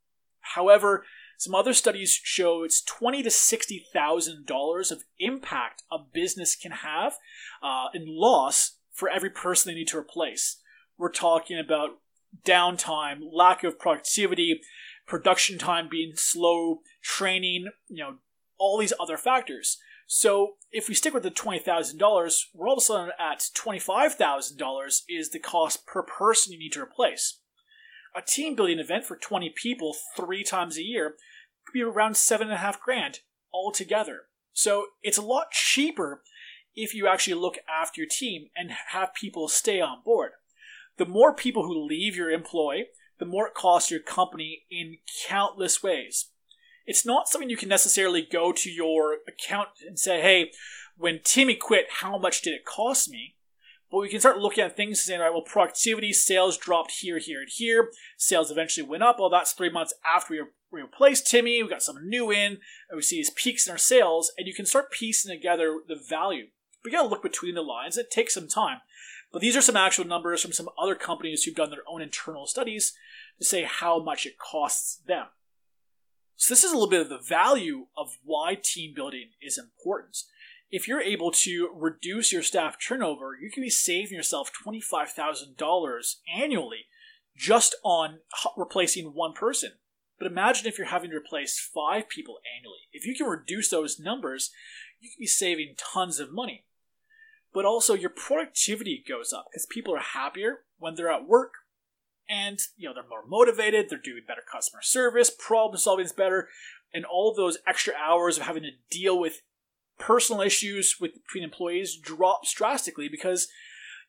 However, 0.40 1.04
some 1.38 1.54
other 1.54 1.72
studies 1.72 2.20
show 2.22 2.62
it's 2.64 2.82
twenty 2.82 3.22
to 3.22 3.30
sixty 3.30 3.84
thousand 3.92 4.46
dollars 4.46 4.90
of 4.90 5.04
impact 5.18 5.82
a 5.90 5.98
business 5.98 6.54
can 6.54 6.72
have 6.72 7.14
uh, 7.62 7.86
in 7.94 8.04
loss 8.06 8.76
for 8.92 9.08
every 9.08 9.30
person 9.30 9.70
they 9.72 9.78
need 9.78 9.88
to 9.88 9.98
replace. 9.98 10.58
We're 10.98 11.10
talking 11.10 11.58
about 11.58 11.98
downtime, 12.44 13.20
lack 13.32 13.64
of 13.64 13.78
productivity, 13.78 14.60
production 15.06 15.58
time 15.58 15.88
being 15.90 16.12
slow, 16.14 16.80
training, 17.02 17.70
you 17.88 18.04
know, 18.04 18.16
all 18.58 18.78
these 18.78 18.92
other 19.00 19.16
factors. 19.16 19.78
So 20.12 20.54
if 20.72 20.88
we 20.88 20.96
stick 20.96 21.14
with 21.14 21.22
the 21.22 21.30
twenty 21.30 21.60
thousand 21.60 21.98
dollars, 21.98 22.48
we're 22.52 22.66
all 22.66 22.74
of 22.74 22.78
a 22.78 22.80
sudden 22.80 23.12
at 23.16 23.44
twenty 23.54 23.78
five 23.78 24.14
thousand 24.14 24.58
dollars 24.58 25.04
is 25.08 25.30
the 25.30 25.38
cost 25.38 25.86
per 25.86 26.02
person 26.02 26.52
you 26.52 26.58
need 26.58 26.72
to 26.72 26.82
replace. 26.82 27.38
A 28.16 28.20
team 28.20 28.56
building 28.56 28.80
event 28.80 29.04
for 29.04 29.14
twenty 29.14 29.54
people 29.54 29.94
three 30.16 30.42
times 30.42 30.76
a 30.76 30.82
year 30.82 31.14
could 31.64 31.72
be 31.72 31.82
around 31.84 32.16
seven 32.16 32.48
and 32.48 32.54
a 32.54 32.58
half 32.58 32.80
grand 32.80 33.20
altogether. 33.54 34.22
So 34.52 34.86
it's 35.00 35.16
a 35.16 35.22
lot 35.22 35.52
cheaper 35.52 36.24
if 36.74 36.92
you 36.92 37.06
actually 37.06 37.34
look 37.34 37.58
after 37.68 38.00
your 38.00 38.08
team 38.10 38.46
and 38.56 38.72
have 38.88 39.14
people 39.14 39.46
stay 39.46 39.80
on 39.80 40.02
board. 40.04 40.32
The 40.96 41.06
more 41.06 41.32
people 41.32 41.62
who 41.62 41.86
leave 41.86 42.16
your 42.16 42.32
employ, 42.32 42.86
the 43.20 43.26
more 43.26 43.46
it 43.46 43.54
costs 43.54 43.92
your 43.92 44.00
company 44.00 44.64
in 44.72 44.96
countless 45.28 45.84
ways. 45.84 46.29
It's 46.90 47.06
not 47.06 47.28
something 47.28 47.48
you 47.48 47.56
can 47.56 47.68
necessarily 47.68 48.20
go 48.20 48.50
to 48.50 48.68
your 48.68 49.18
account 49.28 49.68
and 49.86 49.96
say, 49.96 50.20
hey, 50.20 50.50
when 50.96 51.20
Timmy 51.22 51.54
quit, 51.54 51.86
how 52.00 52.18
much 52.18 52.42
did 52.42 52.52
it 52.52 52.64
cost 52.64 53.08
me? 53.08 53.36
But 53.92 53.98
we 53.98 54.08
can 54.08 54.18
start 54.18 54.40
looking 54.40 54.64
at 54.64 54.76
things 54.76 54.98
and 54.98 55.04
saying, 55.06 55.20
all 55.20 55.26
right, 55.26 55.32
well, 55.32 55.42
productivity, 55.42 56.12
sales 56.12 56.58
dropped 56.58 56.94
here, 57.00 57.18
here, 57.18 57.42
and 57.42 57.48
here. 57.48 57.92
Sales 58.16 58.50
eventually 58.50 58.84
went 58.84 59.04
up. 59.04 59.20
Well, 59.20 59.30
that's 59.30 59.52
three 59.52 59.70
months 59.70 59.94
after 60.04 60.34
we 60.72 60.80
replaced 60.82 61.28
Timmy, 61.28 61.62
we 61.62 61.68
got 61.68 61.84
someone 61.84 62.08
new 62.08 62.32
in, 62.32 62.58
and 62.88 62.96
we 62.96 63.02
see 63.02 63.18
these 63.18 63.30
peaks 63.30 63.68
in 63.68 63.70
our 63.70 63.78
sales, 63.78 64.32
and 64.36 64.48
you 64.48 64.52
can 64.52 64.66
start 64.66 64.90
piecing 64.90 65.32
together 65.32 65.78
the 65.86 65.94
value. 65.94 66.46
We 66.84 66.90
gotta 66.90 67.06
look 67.06 67.22
between 67.22 67.54
the 67.54 67.62
lines. 67.62 67.98
It 67.98 68.10
takes 68.10 68.34
some 68.34 68.48
time. 68.48 68.78
But 69.32 69.42
these 69.42 69.56
are 69.56 69.62
some 69.62 69.76
actual 69.76 70.06
numbers 70.06 70.42
from 70.42 70.52
some 70.52 70.68
other 70.76 70.96
companies 70.96 71.44
who've 71.44 71.54
done 71.54 71.70
their 71.70 71.88
own 71.88 72.02
internal 72.02 72.48
studies 72.48 72.94
to 73.38 73.44
say 73.44 73.62
how 73.62 74.02
much 74.02 74.26
it 74.26 74.38
costs 74.40 74.96
them. 75.06 75.26
So 76.40 76.54
this 76.54 76.64
is 76.64 76.72
a 76.72 76.74
little 76.74 76.88
bit 76.88 77.02
of 77.02 77.10
the 77.10 77.18
value 77.18 77.88
of 77.98 78.16
why 78.24 78.54
team 78.54 78.94
building 78.96 79.32
is 79.42 79.58
important. 79.58 80.22
If 80.70 80.88
you're 80.88 81.02
able 81.02 81.30
to 81.32 81.68
reduce 81.74 82.32
your 82.32 82.42
staff 82.42 82.78
turnover, 82.80 83.36
you 83.38 83.50
can 83.50 83.62
be 83.62 83.68
saving 83.68 84.16
yourself 84.16 84.50
$25,000 84.66 86.14
annually 86.34 86.86
just 87.36 87.74
on 87.84 88.20
replacing 88.56 89.08
one 89.12 89.34
person. 89.34 89.72
But 90.18 90.28
imagine 90.28 90.66
if 90.66 90.78
you're 90.78 90.86
having 90.86 91.10
to 91.10 91.16
replace 91.18 91.60
five 91.60 92.08
people 92.08 92.38
annually. 92.56 92.88
If 92.90 93.04
you 93.04 93.14
can 93.14 93.26
reduce 93.26 93.68
those 93.68 94.00
numbers, 94.00 94.50
you 94.98 95.10
can 95.10 95.20
be 95.20 95.26
saving 95.26 95.74
tons 95.76 96.20
of 96.20 96.32
money. 96.32 96.64
But 97.52 97.66
also 97.66 97.92
your 97.92 98.08
productivity 98.08 99.04
goes 99.06 99.34
up 99.34 99.48
because 99.52 99.66
people 99.66 99.94
are 99.94 100.00
happier 100.00 100.60
when 100.78 100.94
they're 100.94 101.12
at 101.12 101.28
work 101.28 101.52
and 102.30 102.60
you 102.76 102.88
know 102.88 102.94
they're 102.94 103.02
more 103.08 103.26
motivated, 103.26 103.90
they're 103.90 103.98
doing 103.98 104.22
better 104.26 104.44
customer 104.50 104.80
service, 104.82 105.30
problem 105.36 105.76
solving 105.76 106.06
is 106.06 106.12
better, 106.12 106.48
and 106.94 107.04
all 107.04 107.34
those 107.34 107.58
extra 107.66 107.92
hours 107.94 108.38
of 108.38 108.44
having 108.44 108.62
to 108.62 108.70
deal 108.88 109.18
with 109.18 109.42
personal 109.98 110.40
issues 110.40 110.96
with 111.00 111.12
between 111.14 111.44
employees 111.44 111.96
drops 111.96 112.54
drastically 112.54 113.08
because 113.08 113.48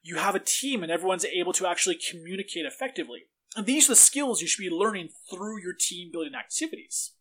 you 0.04 0.18
have 0.18 0.36
a 0.36 0.40
team 0.40 0.84
and 0.84 0.92
everyone's 0.92 1.26
able 1.26 1.52
to 1.54 1.68
actually 1.68 1.96
communicate 2.10 2.66
effectively. 2.66 3.24
And 3.56 3.66
these 3.66 3.88
are 3.88 3.94
the 3.94 3.98
skills 3.98 4.42
you 4.42 4.48
should 4.48 4.64
be 4.64 4.70
learning 4.70 5.10
through 5.30 5.62
your 5.62 5.74
team 5.74 6.10
building 6.12 6.34
activities. 6.36 7.12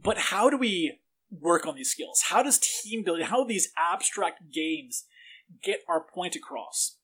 But 0.00 0.18
how 0.18 0.48
do 0.48 0.56
we 0.56 1.00
work 1.30 1.66
on 1.66 1.74
these 1.74 1.90
skills? 1.90 2.24
How 2.28 2.42
does 2.42 2.58
team 2.58 3.02
building, 3.02 3.26
how 3.26 3.42
do 3.42 3.48
these 3.48 3.72
abstract 3.76 4.52
games 4.52 5.04
get 5.62 5.80
our 5.88 6.00
point 6.00 6.36
across? 6.36 6.96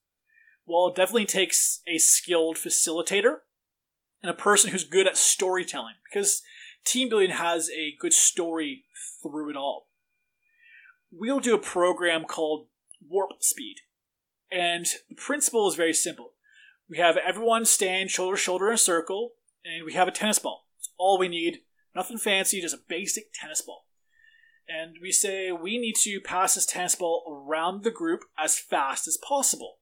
Well, 0.69 0.89
it 0.89 0.95
definitely 0.95 1.25
takes 1.25 1.81
a 1.87 1.97
skilled 1.97 2.57
facilitator 2.57 3.37
and 4.21 4.29
a 4.29 4.35
person 4.35 4.69
who's 4.69 4.83
good 4.83 5.07
at 5.07 5.17
storytelling 5.17 5.95
because 6.03 6.43
team 6.85 7.09
building 7.09 7.31
has 7.31 7.71
a 7.71 7.95
good 7.99 8.13
story 8.13 8.83
through 9.19 9.49
it 9.49 9.55
all. 9.55 9.87
We'll 11.11 11.39
do 11.39 11.55
a 11.55 11.59
program 11.59 12.25
called 12.25 12.67
Warp 13.01 13.31
Speed. 13.41 13.77
And 14.51 14.85
the 15.09 15.15
principle 15.15 15.67
is 15.67 15.75
very 15.75 15.93
simple. 15.93 16.33
We 16.87 16.99
have 16.99 17.17
everyone 17.17 17.65
stand 17.65 18.11
shoulder 18.11 18.35
to 18.35 18.41
shoulder 18.41 18.67
in 18.67 18.75
a 18.75 18.77
circle, 18.77 19.31
and 19.65 19.85
we 19.85 19.93
have 19.93 20.07
a 20.07 20.11
tennis 20.11 20.37
ball. 20.37 20.67
It's 20.77 20.91
all 20.99 21.17
we 21.17 21.29
need. 21.29 21.61
Nothing 21.95 22.19
fancy, 22.19 22.61
just 22.61 22.75
a 22.75 22.81
basic 22.87 23.33
tennis 23.33 23.63
ball. 23.63 23.87
And 24.67 24.97
we 25.01 25.11
say 25.11 25.51
we 25.51 25.79
need 25.79 25.95
to 26.03 26.21
pass 26.21 26.53
this 26.53 26.67
tennis 26.67 26.93
ball 26.93 27.23
around 27.27 27.83
the 27.83 27.89
group 27.89 28.21
as 28.37 28.59
fast 28.59 29.07
as 29.07 29.17
possible. 29.17 29.78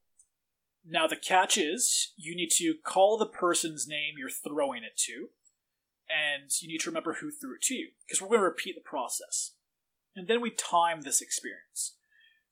Now, 0.90 1.06
the 1.06 1.16
catch 1.16 1.58
is 1.58 2.12
you 2.16 2.34
need 2.34 2.50
to 2.52 2.74
call 2.82 3.18
the 3.18 3.26
person's 3.26 3.86
name 3.86 4.14
you're 4.16 4.30
throwing 4.30 4.84
it 4.84 4.96
to, 5.06 5.28
and 6.08 6.50
you 6.62 6.68
need 6.68 6.80
to 6.80 6.90
remember 6.90 7.14
who 7.14 7.30
threw 7.30 7.56
it 7.56 7.62
to 7.62 7.74
you, 7.74 7.88
because 8.06 8.22
we're 8.22 8.28
going 8.28 8.40
to 8.40 8.44
repeat 8.44 8.74
the 8.74 8.88
process. 8.88 9.52
And 10.16 10.26
then 10.26 10.40
we 10.40 10.50
time 10.50 11.02
this 11.02 11.20
experience. 11.20 11.96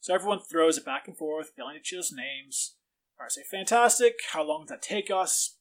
So 0.00 0.14
everyone 0.14 0.40
throws 0.40 0.76
it 0.76 0.84
back 0.84 1.08
and 1.08 1.16
forth, 1.16 1.52
yelling 1.56 1.76
each 1.76 1.92
other's 1.94 2.12
names, 2.12 2.76
I 3.18 3.28
say, 3.28 3.42
fantastic. 3.50 4.16
How 4.32 4.42
long 4.42 4.62
does 4.62 4.68
that 4.68 4.82
take 4.82 5.10
us? 5.10 5.56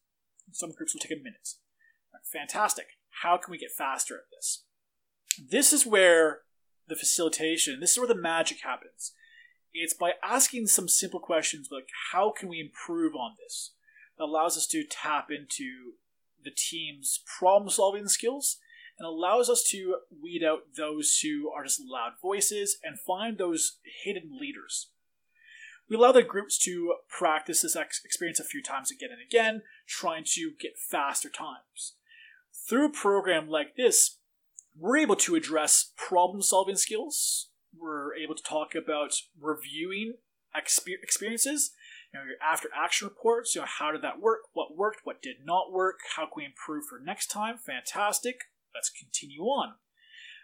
Some 0.52 0.72
groups 0.72 0.94
will 0.94 1.00
take 1.00 1.18
a 1.18 1.24
minute. 1.24 1.50
Fantastic. 2.32 2.88
How 3.22 3.38
can 3.38 3.52
we 3.52 3.58
get 3.58 3.72
faster 3.72 4.16
at 4.16 4.30
this? 4.36 4.66
This 5.50 5.72
is 5.72 5.86
where 5.86 6.42
the 6.88 6.96
facilitation, 6.96 7.80
this 7.80 7.92
is 7.92 7.98
where 7.98 8.08
the 8.08 8.16
magic 8.16 8.58
happens. 8.64 9.14
It's 9.78 9.94
by 9.94 10.14
asking 10.24 10.68
some 10.68 10.88
simple 10.88 11.20
questions 11.20 11.68
like, 11.70 11.90
how 12.12 12.32
can 12.32 12.48
we 12.48 12.62
improve 12.62 13.14
on 13.14 13.36
this? 13.38 13.72
That 14.18 14.24
allows 14.24 14.56
us 14.56 14.68
to 14.68 14.86
tap 14.86 15.30
into 15.30 15.96
the 16.44 16.52
team's 16.56 17.22
problem 17.26 17.70
solving 17.70 18.08
skills 18.08 18.58
and 18.98 19.06
allows 19.06 19.50
us 19.50 19.68
to 19.72 19.98
weed 20.22 20.44
out 20.44 20.76
those 20.78 21.20
who 21.22 21.52
are 21.52 21.66
just 21.66 21.82
loud 21.86 22.14
voices 22.22 22.78
and 22.84 22.98
find 22.98 23.38
those 23.38 23.80
hidden 24.04 24.38
leaders. 24.40 24.92
We 25.90 25.98
allow 25.98 26.14
the 26.14 26.24
groups 26.24 26.58
to 26.60 26.96
practice 27.10 27.62
this 27.62 27.76
experience 27.76 28.40
a 28.40 28.46
few 28.46 28.64
times 28.64 28.90
again 28.90 29.10
and 29.12 29.22
again, 29.22 29.64
trying 29.86 30.24
to 30.36 30.52
get 30.60 30.80
faster 30.80 31.30
times. 31.30 31.96
Through 32.68 32.88
a 32.88 32.92
program 32.94 33.50
like 33.50 33.76
this, 33.76 34.20
we're 34.78 34.98
able 34.98 35.18
to 35.18 35.36
address 35.36 35.92
problem 35.98 36.42
solving 36.42 36.78
skills. 36.78 37.50
We're 37.80 38.16
able 38.16 38.36
to 38.36 38.44
talk 38.44 38.76
about 38.76 39.14
reviewing 39.40 40.16
experiences, 40.56 41.72
you 42.14 42.20
know, 42.20 42.26
your 42.26 42.36
after 42.42 42.70
action 42.74 43.08
reports, 43.08 43.56
you 43.56 43.62
know, 43.62 43.68
how 43.68 43.92
did 43.92 44.02
that 44.04 44.22
work? 44.22 44.42
What 44.54 44.78
worked? 44.78 45.02
What 45.04 45.22
did 45.22 45.38
not 45.44 45.72
work? 45.72 46.00
How 46.16 46.24
can 46.24 46.34
we 46.38 46.46
improve 46.46 46.86
for 46.86 47.00
next 47.00 47.28
time? 47.28 47.58
Fantastic. 47.58 48.36
Let's 48.74 48.90
continue 48.90 49.44
on. 49.44 49.76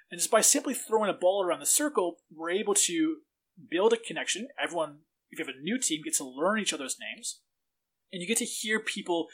And 0.09 0.19
just 0.19 0.31
by 0.31 0.41
simply 0.41 0.73
throwing 0.73 1.09
a 1.09 1.13
ball 1.13 1.43
around 1.43 1.61
the 1.61 1.65
circle, 1.65 2.17
we're 2.33 2.51
able 2.51 2.73
to 2.73 3.17
build 3.69 3.93
a 3.93 3.97
connection. 3.97 4.49
Everyone 4.61 4.99
if 5.31 5.39
you 5.39 5.45
have 5.45 5.55
a 5.55 5.63
new 5.63 5.79
team, 5.79 6.01
get 6.03 6.15
to 6.15 6.25
learn 6.25 6.59
each 6.59 6.73
other's 6.73 6.97
names, 6.99 7.39
and 8.11 8.21
you 8.21 8.27
get 8.27 8.37
to 8.37 8.45
hear 8.45 8.79
people 8.79 9.27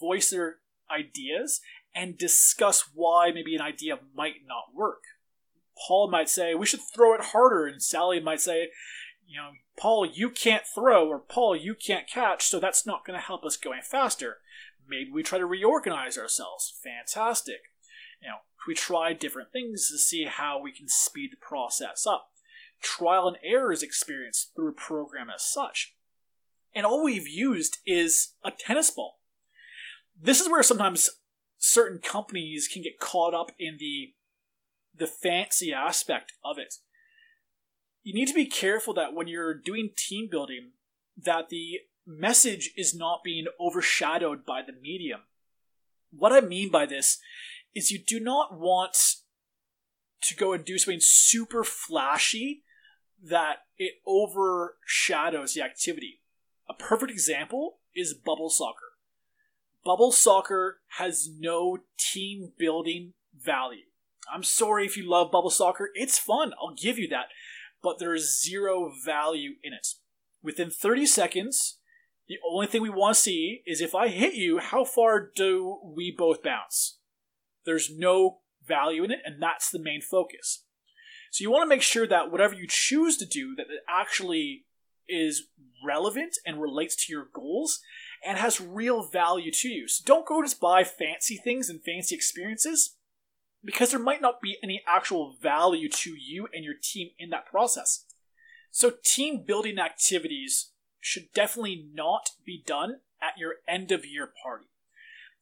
voice 0.00 0.30
their 0.30 0.56
ideas 0.90 1.60
and 1.94 2.18
discuss 2.18 2.90
why 2.92 3.30
maybe 3.32 3.54
an 3.54 3.62
idea 3.62 3.98
might 4.14 4.46
not 4.46 4.74
work. 4.74 5.02
Paul 5.86 6.10
might 6.10 6.28
say, 6.28 6.54
we 6.54 6.66
should 6.66 6.80
throw 6.80 7.14
it 7.14 7.20
harder, 7.20 7.66
and 7.66 7.82
Sally 7.82 8.20
might 8.20 8.40
say, 8.40 8.68
You 9.26 9.38
know, 9.38 9.50
Paul, 9.78 10.06
you 10.06 10.30
can't 10.30 10.64
throw, 10.66 11.08
or 11.08 11.18
Paul, 11.18 11.56
you 11.56 11.74
can't 11.74 12.08
catch, 12.08 12.46
so 12.46 12.58
that's 12.58 12.86
not 12.86 13.06
going 13.06 13.18
to 13.18 13.24
help 13.24 13.44
us 13.44 13.56
going 13.56 13.82
faster. 13.82 14.38
Maybe 14.88 15.10
we 15.10 15.22
try 15.22 15.38
to 15.38 15.46
reorganize 15.46 16.16
ourselves. 16.16 16.72
Fantastic. 16.82 17.60
You 18.22 18.28
know, 18.28 18.36
we 18.66 18.74
try 18.74 19.12
different 19.12 19.52
things 19.52 19.88
to 19.90 19.98
see 19.98 20.24
how 20.24 20.60
we 20.60 20.72
can 20.72 20.88
speed 20.88 21.30
the 21.32 21.36
process 21.36 22.06
up. 22.06 22.30
Trial 22.80 23.28
and 23.28 23.36
error 23.44 23.72
is 23.72 23.82
experienced 23.82 24.52
through 24.54 24.70
a 24.70 24.72
program 24.72 25.28
as 25.30 25.42
such. 25.42 25.94
And 26.74 26.86
all 26.86 27.04
we've 27.04 27.28
used 27.28 27.78
is 27.86 28.34
a 28.44 28.50
tennis 28.50 28.90
ball. 28.90 29.18
This 30.20 30.40
is 30.40 30.48
where 30.48 30.62
sometimes 30.62 31.10
certain 31.58 31.98
companies 31.98 32.68
can 32.68 32.82
get 32.82 33.00
caught 33.00 33.34
up 33.34 33.52
in 33.58 33.76
the 33.78 34.14
the 34.98 35.06
fancy 35.06 35.72
aspect 35.72 36.32
of 36.44 36.58
it. 36.58 36.74
You 38.02 38.14
need 38.14 38.28
to 38.28 38.34
be 38.34 38.46
careful 38.46 38.94
that 38.94 39.14
when 39.14 39.28
you're 39.28 39.54
doing 39.54 39.90
team 39.96 40.28
building 40.30 40.72
that 41.16 41.48
the 41.48 41.80
message 42.06 42.72
is 42.76 42.94
not 42.94 43.22
being 43.22 43.46
overshadowed 43.60 44.46
by 44.46 44.62
the 44.62 44.72
medium. 44.72 45.20
What 46.10 46.32
I 46.32 46.40
mean 46.40 46.70
by 46.70 46.86
this 46.86 47.18
is 47.74 47.90
you 47.90 47.98
do 47.98 48.18
not 48.18 48.58
want 48.58 48.96
to 50.22 50.34
go 50.34 50.52
and 50.52 50.64
do 50.64 50.78
something 50.78 51.00
super 51.02 51.64
flashy 51.64 52.62
that 53.22 53.58
it 53.76 53.94
overshadows 54.06 55.54
the 55.54 55.62
activity. 55.62 56.22
A 56.68 56.74
perfect 56.74 57.10
example 57.10 57.78
is 57.94 58.14
bubble 58.14 58.50
soccer. 58.50 58.92
Bubble 59.84 60.12
soccer 60.12 60.80
has 60.98 61.28
no 61.38 61.78
team 61.98 62.52
building 62.58 63.14
value. 63.34 63.87
I'm 64.32 64.42
sorry 64.42 64.86
if 64.86 64.96
you 64.96 65.08
love 65.08 65.30
bubble 65.30 65.50
soccer, 65.50 65.90
it's 65.94 66.18
fun, 66.18 66.52
I'll 66.60 66.74
give 66.74 66.98
you 66.98 67.08
that, 67.08 67.26
but 67.82 67.98
there 67.98 68.14
is 68.14 68.42
zero 68.42 68.92
value 69.04 69.52
in 69.62 69.72
it. 69.72 69.88
Within 70.42 70.70
30 70.70 71.06
seconds, 71.06 71.78
the 72.28 72.38
only 72.48 72.66
thing 72.66 72.82
we 72.82 72.90
want 72.90 73.16
to 73.16 73.20
see 73.20 73.62
is 73.66 73.80
if 73.80 73.94
I 73.94 74.08
hit 74.08 74.34
you, 74.34 74.58
how 74.58 74.84
far 74.84 75.30
do 75.34 75.78
we 75.82 76.14
both 76.16 76.42
bounce? 76.42 76.98
There's 77.64 77.90
no 77.90 78.40
value 78.66 79.02
in 79.02 79.10
it, 79.10 79.20
and 79.24 79.42
that's 79.42 79.70
the 79.70 79.78
main 79.78 80.02
focus. 80.02 80.64
So 81.30 81.42
you 81.42 81.50
want 81.50 81.62
to 81.62 81.68
make 81.68 81.82
sure 81.82 82.06
that 82.06 82.30
whatever 82.30 82.54
you 82.54 82.66
choose 82.68 83.16
to 83.18 83.26
do, 83.26 83.54
that 83.56 83.66
it 83.70 83.82
actually 83.88 84.66
is 85.08 85.48
relevant 85.84 86.36
and 86.46 86.60
relates 86.60 86.94
to 87.06 87.12
your 87.12 87.28
goals 87.32 87.80
and 88.24 88.36
has 88.38 88.60
real 88.60 89.02
value 89.02 89.50
to 89.52 89.68
you. 89.68 89.88
So 89.88 90.02
don't 90.04 90.26
go 90.26 90.42
just 90.42 90.60
buy 90.60 90.84
fancy 90.84 91.36
things 91.36 91.68
and 91.68 91.82
fancy 91.82 92.14
experiences 92.14 92.96
because 93.64 93.90
there 93.90 94.00
might 94.00 94.22
not 94.22 94.40
be 94.40 94.56
any 94.62 94.82
actual 94.86 95.36
value 95.40 95.88
to 95.88 96.10
you 96.10 96.48
and 96.52 96.64
your 96.64 96.74
team 96.80 97.10
in 97.18 97.30
that 97.30 97.46
process. 97.46 98.04
So 98.70 98.92
team 99.04 99.44
building 99.46 99.78
activities 99.78 100.70
should 101.00 101.32
definitely 101.34 101.88
not 101.92 102.30
be 102.44 102.62
done 102.64 103.00
at 103.20 103.38
your 103.38 103.56
end 103.66 103.90
of 103.92 104.04
year 104.04 104.30
party. 104.42 104.66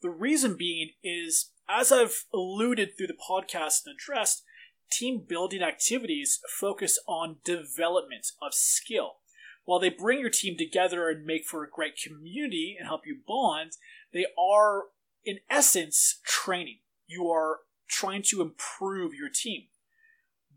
The 0.02 0.10
reason 0.10 0.56
being 0.56 0.90
is, 1.02 1.50
as 1.68 1.90
I've 1.90 2.24
alluded 2.32 2.96
through 2.96 3.08
the 3.08 3.14
podcast 3.14 3.86
and 3.86 3.94
addressed, 3.94 4.42
team 4.90 5.24
building 5.26 5.62
activities 5.62 6.40
focus 6.48 6.98
on 7.08 7.36
development 7.44 8.26
of 8.40 8.54
skill. 8.54 9.16
While 9.64 9.80
they 9.80 9.90
bring 9.90 10.20
your 10.20 10.30
team 10.30 10.56
together 10.56 11.08
and 11.08 11.26
make 11.26 11.44
for 11.44 11.64
a 11.64 11.70
great 11.70 11.94
community 11.96 12.76
and 12.78 12.86
help 12.86 13.02
you 13.04 13.18
bond, 13.26 13.72
they 14.12 14.26
are, 14.38 14.84
in 15.24 15.38
essence, 15.50 16.20
training. 16.24 16.78
You 17.08 17.28
are 17.28 17.58
trying 17.88 18.22
to 18.22 18.42
improve 18.42 19.14
your 19.14 19.28
team. 19.28 19.64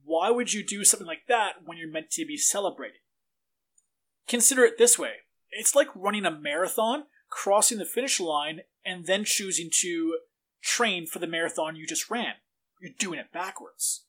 Why 0.03 0.29
would 0.31 0.53
you 0.53 0.65
do 0.65 0.83
something 0.83 1.07
like 1.07 1.27
that 1.27 1.63
when 1.65 1.77
you're 1.77 1.91
meant 1.91 2.09
to 2.11 2.25
be 2.25 2.37
celebrating? 2.37 3.01
Consider 4.27 4.63
it 4.63 4.77
this 4.77 4.97
way 4.97 5.13
it's 5.51 5.75
like 5.75 5.87
running 5.95 6.25
a 6.25 6.31
marathon, 6.31 7.05
crossing 7.29 7.77
the 7.77 7.85
finish 7.85 8.19
line, 8.19 8.61
and 8.85 9.05
then 9.05 9.23
choosing 9.23 9.69
to 9.81 10.19
train 10.61 11.05
for 11.05 11.19
the 11.19 11.27
marathon 11.27 11.75
you 11.75 11.87
just 11.87 12.09
ran. 12.09 12.35
You're 12.81 12.91
doing 12.97 13.19
it 13.19 13.33
backwards. 13.33 14.05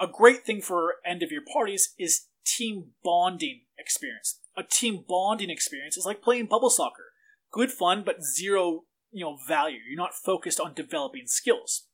A 0.00 0.06
great 0.06 0.44
thing 0.44 0.62
for 0.62 0.96
end 1.04 1.22
of 1.22 1.30
year 1.30 1.42
parties 1.52 1.94
is 1.98 2.26
team 2.44 2.92
bonding 3.04 3.62
experience. 3.78 4.40
A 4.56 4.62
team 4.62 5.04
bonding 5.08 5.50
experience 5.50 5.96
is 5.96 6.06
like 6.06 6.22
playing 6.22 6.46
bubble 6.46 6.70
soccer. 6.70 7.12
Good 7.50 7.70
fun, 7.70 8.02
but 8.04 8.22
zero, 8.22 8.84
you 9.10 9.24
know, 9.24 9.36
value. 9.46 9.78
You're 9.88 9.96
not 9.96 10.14
focused 10.14 10.58
on 10.58 10.74
developing 10.74 11.26
skills. 11.26 11.86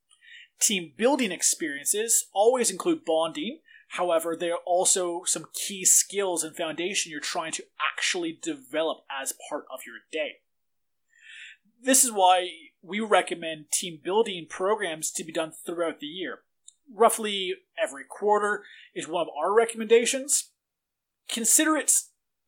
Team 0.61 0.92
building 0.97 1.33
experiences 1.33 2.27
always 2.33 2.71
include 2.71 3.05
bonding, 3.05 3.61
However, 3.88 4.37
there 4.37 4.53
are 4.53 4.61
also 4.66 5.23
some 5.25 5.47
key 5.55 5.85
skills 5.85 6.44
and 6.44 6.55
foundation 6.55 7.11
you're 7.11 7.21
trying 7.21 7.53
to 7.53 7.64
actually 7.81 8.38
develop 8.40 8.99
as 9.11 9.33
part 9.49 9.64
of 9.73 9.81
your 9.87 9.97
day. 10.12 10.40
This 11.83 12.05
is 12.05 12.12
why 12.12 12.51
we 12.83 13.01
recommend 13.01 13.71
team 13.73 13.99
building 14.03 14.47
programs 14.49 15.11
to 15.12 15.25
be 15.25 15.33
done 15.33 15.53
throughout 15.64 16.01
the 16.01 16.07
year. 16.07 16.40
Roughly 16.92 17.55
every 17.83 18.05
quarter 18.05 18.64
is 18.94 19.09
one 19.09 19.23
of 19.23 19.29
our 19.29 19.55
recommendations. 19.55 20.51
Consider 21.29 21.77
it 21.77 21.92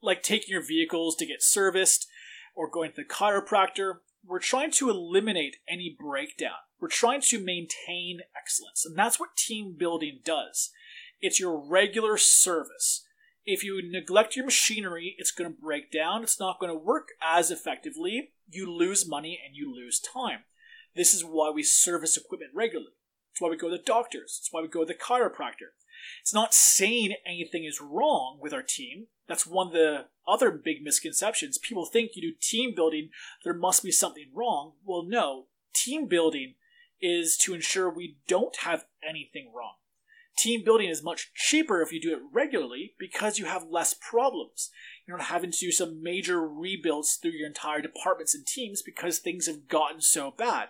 like 0.03 0.23
taking 0.23 0.51
your 0.51 0.66
vehicles 0.66 1.16
to 1.16 1.27
get 1.27 1.42
serviced 1.42 2.07
or 2.55 2.68
going 2.68 2.90
to 2.90 2.96
the 2.96 3.05
chiropractor. 3.05 3.99
We're 4.27 4.40
trying 4.40 4.73
to 4.73 4.90
eliminate 4.90 5.57
any 5.68 5.96
breakdown. 5.99 6.59
We're 6.81 6.88
trying 6.88 7.21
to 7.23 7.45
maintain 7.45 8.21
excellence, 8.37 8.87
and 8.87 8.97
that's 8.97 9.21
what 9.21 9.37
team 9.37 9.75
building 9.79 10.21
does. 10.25 10.71
It's 11.21 11.38
your 11.38 11.59
regular 11.59 12.16
service. 12.16 13.05
If 13.45 13.62
you 13.62 13.83
neglect 13.83 14.37
your 14.37 14.47
machinery, 14.47 15.14
it's 15.19 15.31
going 15.31 15.53
to 15.53 15.61
break 15.61 15.93
down. 15.93 16.23
It's 16.23 16.40
not 16.40 16.59
going 16.59 16.73
to 16.73 16.79
work 16.79 17.09
as 17.23 17.51
effectively. 17.51 18.33
You 18.51 18.71
lose 18.71 19.09
money 19.09 19.38
and 19.45 19.55
you 19.55 19.75
lose 19.75 20.01
time. 20.01 20.40
This 20.97 21.14
is 21.14 21.25
why 21.25 21.51
we 21.51 21.62
service 21.62 22.16
equipment 22.16 22.53
regularly. 22.55 22.93
It's 23.33 23.40
why 23.40 23.51
we 23.51 23.57
go 23.57 23.71
to 23.71 23.79
doctors. 23.79 24.38
It's 24.40 24.49
why 24.51 24.62
we 24.62 24.69
go 24.69 24.81
to 24.81 24.87
the 24.87 24.95
chiropractor. 24.95 25.73
It's 26.23 26.35
not 26.35 26.55
saying 26.55 27.14
anything 27.27 27.64
is 27.64 27.81
wrong 27.81 28.38
with 28.40 28.53
our 28.53 28.62
team. 28.62 29.07
That's 29.29 29.47
one 29.47 29.69
of 29.69 29.73
the 29.73 30.07
other 30.27 30.51
big 30.51 30.83
misconceptions. 30.83 31.59
People 31.59 31.87
think 31.87 32.12
you 32.14 32.23
do 32.23 32.37
team 32.40 32.75
building, 32.75 33.11
there 33.45 33.55
must 33.55 33.83
be 33.83 33.93
something 33.93 34.27
wrong. 34.35 34.73
Well, 34.85 35.03
no. 35.03 35.47
Team 35.73 36.07
building 36.07 36.55
is 37.01 37.37
to 37.39 37.55
ensure 37.55 37.91
we 37.91 38.17
don't 38.29 38.57
have 38.59 38.85
anything 39.07 39.53
wrong. 39.55 39.75
Team 40.37 40.65
building 40.65 40.89
is 40.89 41.03
much 41.03 41.33
cheaper 41.35 41.83
if 41.83 41.93
you 41.93 42.01
do 42.01 42.13
it 42.13 42.23
regularly 42.33 42.95
because 42.99 43.39
you 43.39 43.45
have 43.45 43.67
less 43.69 43.95
problems. 43.95 44.71
You're 45.07 45.19
not 45.19 45.27
having 45.27 45.51
to 45.51 45.59
do 45.59 45.73
some 45.73 46.03
major 46.03 46.47
rebuilds 46.47 47.17
through 47.17 47.33
your 47.33 47.47
entire 47.47 47.83
departments 47.83 48.35
and 48.35 48.47
teams 48.47 48.81
because 48.81 49.19
things 49.19 49.47
have 49.47 49.69
gotten 49.69 50.01
so 50.01 50.31
bad. 50.31 50.69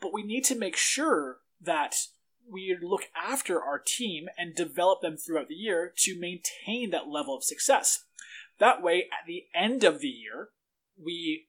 But 0.00 0.14
we 0.14 0.22
need 0.22 0.44
to 0.44 0.58
make 0.58 0.76
sure 0.76 1.40
that 1.60 1.96
we 2.50 2.76
look 2.80 3.08
after 3.14 3.62
our 3.62 3.78
team 3.78 4.28
and 4.38 4.54
develop 4.54 5.02
them 5.02 5.16
throughout 5.16 5.48
the 5.48 5.54
year 5.54 5.92
to 5.98 6.18
maintain 6.18 6.90
that 6.90 7.08
level 7.08 7.36
of 7.36 7.44
success. 7.44 8.04
That 8.58 8.82
way, 8.82 9.08
at 9.12 9.26
the 9.26 9.44
end 9.54 9.84
of 9.84 10.00
the 10.00 10.08
year, 10.08 10.48
we 11.02 11.48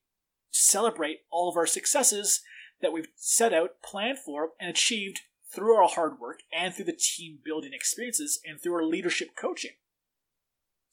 celebrate 0.52 1.22
all 1.30 1.50
of 1.50 1.58
our 1.58 1.68
successes 1.68 2.42
that 2.82 2.94
we've 2.94 3.08
set 3.15 3.54
out, 3.54 3.82
planned 3.84 4.20
for, 4.20 4.52
and 4.60 4.70
achieved 4.70 5.22
through 5.54 5.76
our 5.76 5.88
hard 5.88 6.20
work 6.20 6.39
and 6.52 6.74
through 6.74 6.86
the 6.86 6.98
team 6.98 7.39
building 7.44 7.72
experiences 7.74 8.39
and 8.46 8.60
through 8.60 8.74
our 8.74 8.86
leadership 8.86 9.30
coaching. 9.36 9.72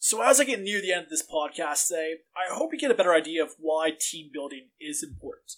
So, 0.00 0.22
as 0.22 0.40
I 0.40 0.44
get 0.44 0.60
near 0.60 0.80
the 0.80 0.92
end 0.92 1.04
of 1.04 1.10
this 1.10 1.26
podcast 1.26 1.88
today, 1.88 2.14
I 2.36 2.54
hope 2.54 2.72
you 2.72 2.78
get 2.78 2.90
a 2.90 2.94
better 2.94 3.12
idea 3.12 3.42
of 3.42 3.54
why 3.58 3.90
team 3.98 4.30
building 4.32 4.68
is 4.80 5.02
important. 5.02 5.54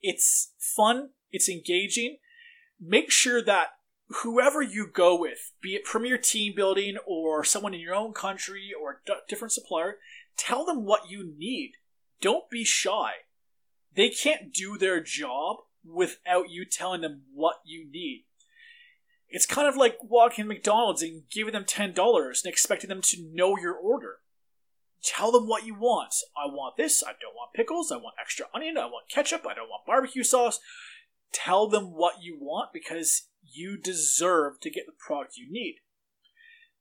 It's 0.00 0.52
fun, 0.58 1.10
it's 1.32 1.48
engaging. 1.48 2.18
Make 2.80 3.10
sure 3.10 3.42
that 3.42 3.68
whoever 4.22 4.62
you 4.62 4.86
go 4.86 5.18
with, 5.18 5.52
be 5.60 5.74
it 5.74 5.84
Premier 5.84 6.18
Team 6.18 6.54
Building 6.54 6.96
or 7.06 7.44
someone 7.44 7.74
in 7.74 7.80
your 7.80 7.94
own 7.94 8.12
country 8.12 8.70
or 8.80 9.00
a 9.08 9.12
different 9.28 9.52
supplier, 9.52 9.96
tell 10.36 10.64
them 10.64 10.84
what 10.84 11.10
you 11.10 11.34
need. 11.36 11.72
Don't 12.20 12.48
be 12.50 12.64
shy. 12.64 13.10
They 13.94 14.10
can't 14.10 14.52
do 14.52 14.78
their 14.78 15.00
job 15.00 15.58
without 15.92 16.50
you 16.50 16.64
telling 16.64 17.00
them 17.00 17.22
what 17.34 17.56
you 17.64 17.88
need. 17.90 18.24
It's 19.28 19.46
kind 19.46 19.68
of 19.68 19.76
like 19.76 19.98
walking 20.02 20.48
McDonald's 20.48 21.02
and 21.02 21.22
giving 21.30 21.52
them 21.52 21.64
$10 21.64 21.94
and 21.94 22.52
expecting 22.52 22.88
them 22.88 23.02
to 23.02 23.30
know 23.32 23.56
your 23.56 23.74
order. 23.74 24.16
Tell 25.02 25.32
them 25.32 25.46
what 25.46 25.64
you 25.64 25.74
want. 25.74 26.14
I 26.36 26.46
want 26.46 26.76
this. 26.76 27.02
I 27.02 27.12
don't 27.12 27.34
want 27.34 27.54
pickles. 27.54 27.90
I 27.90 27.96
want 27.96 28.16
extra 28.20 28.46
onion. 28.52 28.76
I 28.76 28.86
want 28.86 29.08
ketchup. 29.08 29.46
I 29.48 29.54
don't 29.54 29.68
want 29.68 29.86
barbecue 29.86 30.24
sauce. 30.24 30.58
Tell 31.32 31.68
them 31.68 31.94
what 31.94 32.22
you 32.22 32.36
want 32.40 32.72
because 32.72 33.28
you 33.42 33.78
deserve 33.78 34.60
to 34.60 34.70
get 34.70 34.86
the 34.86 34.92
product 34.98 35.36
you 35.36 35.50
need. 35.50 35.76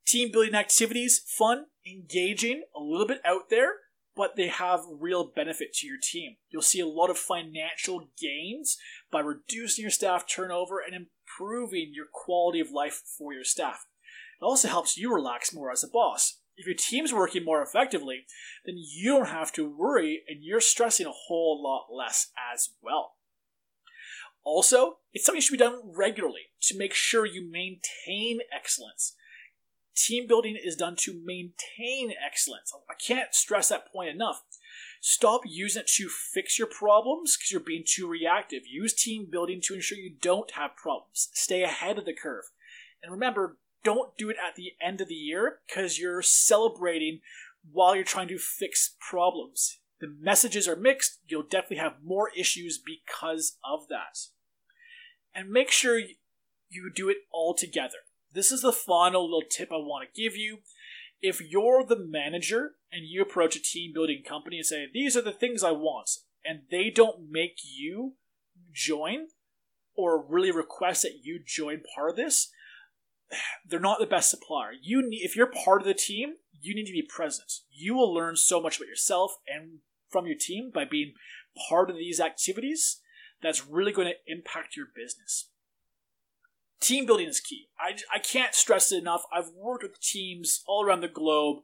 Team 0.05 0.31
building 0.31 0.55
activities, 0.55 1.19
fun, 1.19 1.65
engaging, 1.85 2.63
a 2.75 2.81
little 2.81 3.07
bit 3.07 3.21
out 3.23 3.49
there, 3.49 3.73
but 4.19 4.35
they 4.35 4.49
have 4.49 4.81
real 4.99 5.23
benefit 5.33 5.71
to 5.71 5.87
your 5.87 5.95
team. 5.97 6.35
You'll 6.49 6.61
see 6.61 6.81
a 6.81 6.85
lot 6.85 7.09
of 7.09 7.17
financial 7.17 8.09
gains 8.21 8.77
by 9.09 9.21
reducing 9.21 9.83
your 9.83 9.91
staff 9.91 10.25
turnover 10.27 10.81
and 10.85 10.93
improving 10.93 11.93
your 11.93 12.07
quality 12.11 12.59
of 12.59 12.69
life 12.69 13.01
for 13.17 13.33
your 13.33 13.45
staff. 13.45 13.85
It 14.41 14.43
also 14.43 14.67
helps 14.67 14.97
you 14.97 15.13
relax 15.13 15.53
more 15.53 15.71
as 15.71 15.85
a 15.85 15.87
boss. 15.87 16.41
If 16.57 16.65
your 16.65 16.75
team's 16.75 17.13
working 17.13 17.45
more 17.45 17.61
effectively, 17.61 18.25
then 18.65 18.75
you 18.77 19.13
don't 19.13 19.29
have 19.29 19.53
to 19.53 19.73
worry 19.73 20.21
and 20.27 20.39
you're 20.43 20.59
stressing 20.59 21.05
a 21.05 21.11
whole 21.11 21.63
lot 21.63 21.85
less 21.89 22.27
as 22.53 22.71
well. 22.81 23.13
Also, 24.43 24.97
it's 25.13 25.25
something 25.25 25.39
that 25.39 25.43
should 25.43 25.53
be 25.53 25.57
done 25.59 25.79
regularly 25.95 26.51
to 26.63 26.77
make 26.77 26.93
sure 26.93 27.25
you 27.25 27.49
maintain 27.49 28.39
excellence. 28.53 29.15
Team 29.99 30.27
building 30.27 30.55
is 30.55 30.77
done 30.77 30.95
to 30.99 31.21
maintain 31.25 32.13
excellence. 32.25 32.73
I 32.89 32.93
can't 32.93 33.35
stress 33.35 33.67
that 33.67 33.91
point 33.91 34.09
enough. 34.09 34.43
Stop 35.01 35.41
using 35.45 35.81
it 35.81 35.87
to 35.95 36.07
fix 36.07 36.57
your 36.57 36.69
problems 36.69 37.35
because 37.35 37.51
you're 37.51 37.59
being 37.59 37.83
too 37.85 38.07
reactive. 38.07 38.61
Use 38.65 38.93
team 38.93 39.27
building 39.29 39.59
to 39.63 39.73
ensure 39.73 39.97
you 39.97 40.15
don't 40.21 40.51
have 40.51 40.77
problems. 40.77 41.29
Stay 41.33 41.63
ahead 41.63 41.97
of 41.97 42.05
the 42.05 42.13
curve. 42.13 42.45
And 43.03 43.11
remember, 43.11 43.57
don't 43.83 44.17
do 44.17 44.29
it 44.29 44.37
at 44.37 44.55
the 44.55 44.71
end 44.81 45.01
of 45.01 45.09
the 45.09 45.15
year 45.15 45.59
because 45.67 45.99
you're 45.99 46.21
celebrating 46.21 47.19
while 47.69 47.93
you're 47.93 48.05
trying 48.05 48.29
to 48.29 48.37
fix 48.37 48.95
problems. 48.99 49.79
The 49.99 50.15
messages 50.21 50.65
are 50.65 50.77
mixed. 50.77 51.19
You'll 51.27 51.43
definitely 51.43 51.77
have 51.77 52.03
more 52.05 52.29
issues 52.37 52.77
because 52.77 53.57
of 53.69 53.89
that. 53.89 54.17
And 55.35 55.49
make 55.49 55.71
sure 55.71 55.99
you 56.69 56.91
do 56.95 57.09
it 57.09 57.17
all 57.31 57.53
together. 57.53 57.97
This 58.33 58.51
is 58.51 58.61
the 58.61 58.71
final 58.71 59.23
little 59.23 59.47
tip 59.49 59.69
I 59.71 59.77
want 59.77 60.07
to 60.07 60.21
give 60.21 60.35
you. 60.35 60.59
If 61.21 61.41
you're 61.41 61.83
the 61.83 61.99
manager 61.99 62.71
and 62.91 63.05
you 63.05 63.21
approach 63.21 63.55
a 63.55 63.61
team 63.61 63.91
building 63.93 64.23
company 64.27 64.57
and 64.57 64.65
say, 64.65 64.87
These 64.91 65.17
are 65.17 65.21
the 65.21 65.31
things 65.31 65.63
I 65.63 65.71
want, 65.71 66.09
and 66.45 66.61
they 66.71 66.89
don't 66.89 67.29
make 67.29 67.59
you 67.63 68.13
join 68.73 69.27
or 69.95 70.25
really 70.25 70.51
request 70.51 71.01
that 71.01 71.19
you 71.23 71.41
join 71.45 71.81
part 71.95 72.11
of 72.11 72.15
this, 72.15 72.49
they're 73.67 73.79
not 73.79 73.99
the 73.99 74.05
best 74.05 74.29
supplier. 74.29 74.71
You 74.81 75.07
need, 75.07 75.21
if 75.23 75.35
you're 75.35 75.51
part 75.51 75.81
of 75.81 75.87
the 75.87 75.93
team, 75.93 76.35
you 76.61 76.73
need 76.73 76.85
to 76.85 76.93
be 76.93 77.01
present. 77.07 77.51
You 77.69 77.95
will 77.95 78.13
learn 78.13 78.35
so 78.35 78.61
much 78.61 78.77
about 78.77 78.87
yourself 78.87 79.37
and 79.47 79.79
from 80.09 80.25
your 80.25 80.37
team 80.39 80.71
by 80.73 80.85
being 80.85 81.13
part 81.69 81.89
of 81.89 81.97
these 81.97 82.19
activities 82.19 83.01
that's 83.41 83.67
really 83.67 83.91
going 83.91 84.07
to 84.07 84.33
impact 84.33 84.75
your 84.75 84.87
business. 84.95 85.48
Team 86.89 87.05
building 87.05 87.27
is 87.27 87.39
key. 87.39 87.67
I, 87.79 87.97
I 88.11 88.17
can't 88.17 88.55
stress 88.55 88.91
it 88.91 88.97
enough. 88.97 89.21
I've 89.31 89.51
worked 89.55 89.83
with 89.83 90.01
teams 90.01 90.63
all 90.65 90.83
around 90.83 91.01
the 91.01 91.07
globe, 91.07 91.59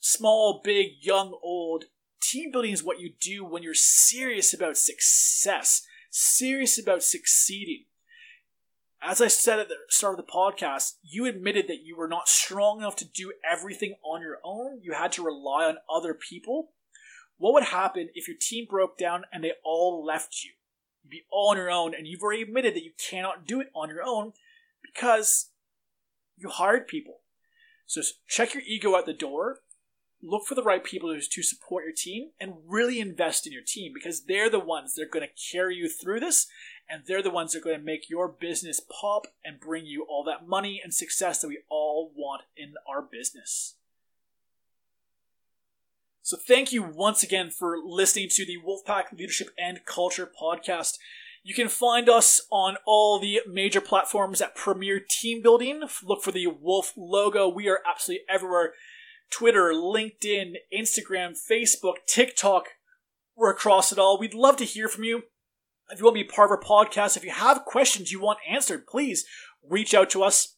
small, 0.00 0.62
big, 0.64 0.92
young, 1.02 1.38
old. 1.42 1.84
Team 2.22 2.50
building 2.50 2.72
is 2.72 2.82
what 2.82 2.98
you 2.98 3.12
do 3.20 3.44
when 3.44 3.62
you're 3.62 3.74
serious 3.74 4.54
about 4.54 4.78
success, 4.78 5.82
serious 6.10 6.78
about 6.78 7.02
succeeding 7.02 7.84
as 9.06 9.20
I 9.20 9.28
said 9.28 9.58
at 9.58 9.68
the 9.68 9.74
start 9.90 10.18
of 10.18 10.24
the 10.24 10.32
podcast, 10.32 10.94
you 11.02 11.26
admitted 11.26 11.68
that 11.68 11.82
you 11.84 11.94
were 11.94 12.08
not 12.08 12.26
strong 12.26 12.78
enough 12.78 12.96
to 12.96 13.04
do 13.04 13.34
everything 13.46 13.96
on 14.02 14.22
your 14.22 14.38
own. 14.42 14.80
You 14.82 14.94
had 14.94 15.12
to 15.12 15.22
rely 15.22 15.66
on 15.66 15.76
other 15.94 16.14
people. 16.14 16.70
What 17.36 17.52
would 17.52 17.64
happen 17.64 18.08
if 18.14 18.26
your 18.26 18.38
team 18.40 18.66
broke 18.68 18.96
down 18.96 19.24
and 19.30 19.44
they 19.44 19.52
all 19.62 20.02
left 20.02 20.42
you? 20.42 20.52
You'd 21.02 21.10
be 21.10 21.24
all 21.30 21.50
on 21.50 21.58
your 21.58 21.70
own, 21.70 21.94
and 21.94 22.06
you've 22.06 22.22
already 22.22 22.42
admitted 22.42 22.74
that 22.74 22.84
you 22.84 22.92
cannot 23.10 23.46
do 23.46 23.60
it 23.60 23.68
on 23.74 23.90
your 23.90 24.02
own 24.02 24.32
because 24.94 25.50
you 26.36 26.48
hired 26.48 26.86
people. 26.86 27.20
So 27.86 28.00
check 28.28 28.54
your 28.54 28.62
ego 28.66 28.96
at 28.96 29.06
the 29.06 29.12
door, 29.12 29.58
look 30.22 30.46
for 30.46 30.54
the 30.54 30.62
right 30.62 30.82
people 30.82 31.14
to 31.14 31.42
support 31.42 31.84
your 31.84 31.92
team, 31.94 32.30
and 32.40 32.54
really 32.66 33.00
invest 33.00 33.46
in 33.46 33.52
your 33.52 33.62
team 33.62 33.92
because 33.94 34.24
they're 34.24 34.50
the 34.50 34.58
ones 34.58 34.94
that 34.94 35.02
are 35.02 35.10
going 35.10 35.26
to 35.26 35.52
carry 35.52 35.76
you 35.76 35.88
through 35.88 36.20
this 36.20 36.46
and 36.88 37.02
they're 37.06 37.22
the 37.22 37.30
ones 37.30 37.52
that 37.52 37.58
are 37.58 37.64
going 37.64 37.78
to 37.78 37.84
make 37.84 38.10
your 38.10 38.28
business 38.28 38.80
pop 38.80 39.26
and 39.44 39.60
bring 39.60 39.86
you 39.86 40.06
all 40.08 40.24
that 40.24 40.46
money 40.46 40.80
and 40.82 40.92
success 40.92 41.40
that 41.40 41.48
we 41.48 41.60
all 41.68 42.12
want 42.14 42.42
in 42.56 42.74
our 42.88 43.02
business. 43.02 43.76
So, 46.22 46.38
thank 46.38 46.72
you 46.72 46.82
once 46.82 47.22
again 47.22 47.50
for 47.50 47.76
listening 47.84 48.28
to 48.30 48.46
the 48.46 48.56
Wolfpack 48.58 49.12
Leadership 49.12 49.50
and 49.58 49.84
Culture 49.84 50.30
podcast. 50.40 50.96
You 51.46 51.52
can 51.52 51.68
find 51.68 52.08
us 52.08 52.40
on 52.50 52.78
all 52.86 53.20
the 53.20 53.40
major 53.46 53.82
platforms 53.82 54.40
at 54.40 54.56
Premier 54.56 54.98
Team 54.98 55.42
Building. 55.42 55.82
Look 56.02 56.22
for 56.22 56.32
the 56.32 56.46
Wolf 56.46 56.94
logo. 56.96 57.50
We 57.50 57.68
are 57.68 57.80
absolutely 57.86 58.24
everywhere 58.30 58.72
Twitter, 59.28 59.72
LinkedIn, 59.74 60.54
Instagram, 60.74 61.34
Facebook, 61.36 61.96
TikTok. 62.08 62.68
We're 63.36 63.50
across 63.50 63.92
it 63.92 63.98
all. 63.98 64.18
We'd 64.18 64.32
love 64.32 64.56
to 64.56 64.64
hear 64.64 64.88
from 64.88 65.04
you. 65.04 65.24
If 65.90 65.98
you 65.98 66.06
want 66.06 66.16
to 66.16 66.24
be 66.24 66.28
part 66.28 66.50
of 66.50 66.56
our 66.56 66.62
podcast, 66.62 67.18
if 67.18 67.24
you 67.24 67.30
have 67.32 67.66
questions 67.66 68.10
you 68.10 68.22
want 68.22 68.38
answered, 68.48 68.86
please 68.86 69.26
reach 69.68 69.92
out 69.92 70.08
to 70.10 70.22
us. 70.22 70.56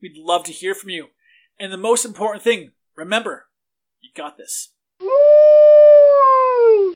We'd 0.00 0.16
love 0.16 0.44
to 0.44 0.52
hear 0.52 0.74
from 0.74 0.88
you. 0.88 1.08
And 1.60 1.70
the 1.70 1.76
most 1.76 2.06
important 2.06 2.42
thing, 2.42 2.72
remember, 2.96 3.48
you 4.00 4.08
got 4.16 4.38
this. 4.38 4.71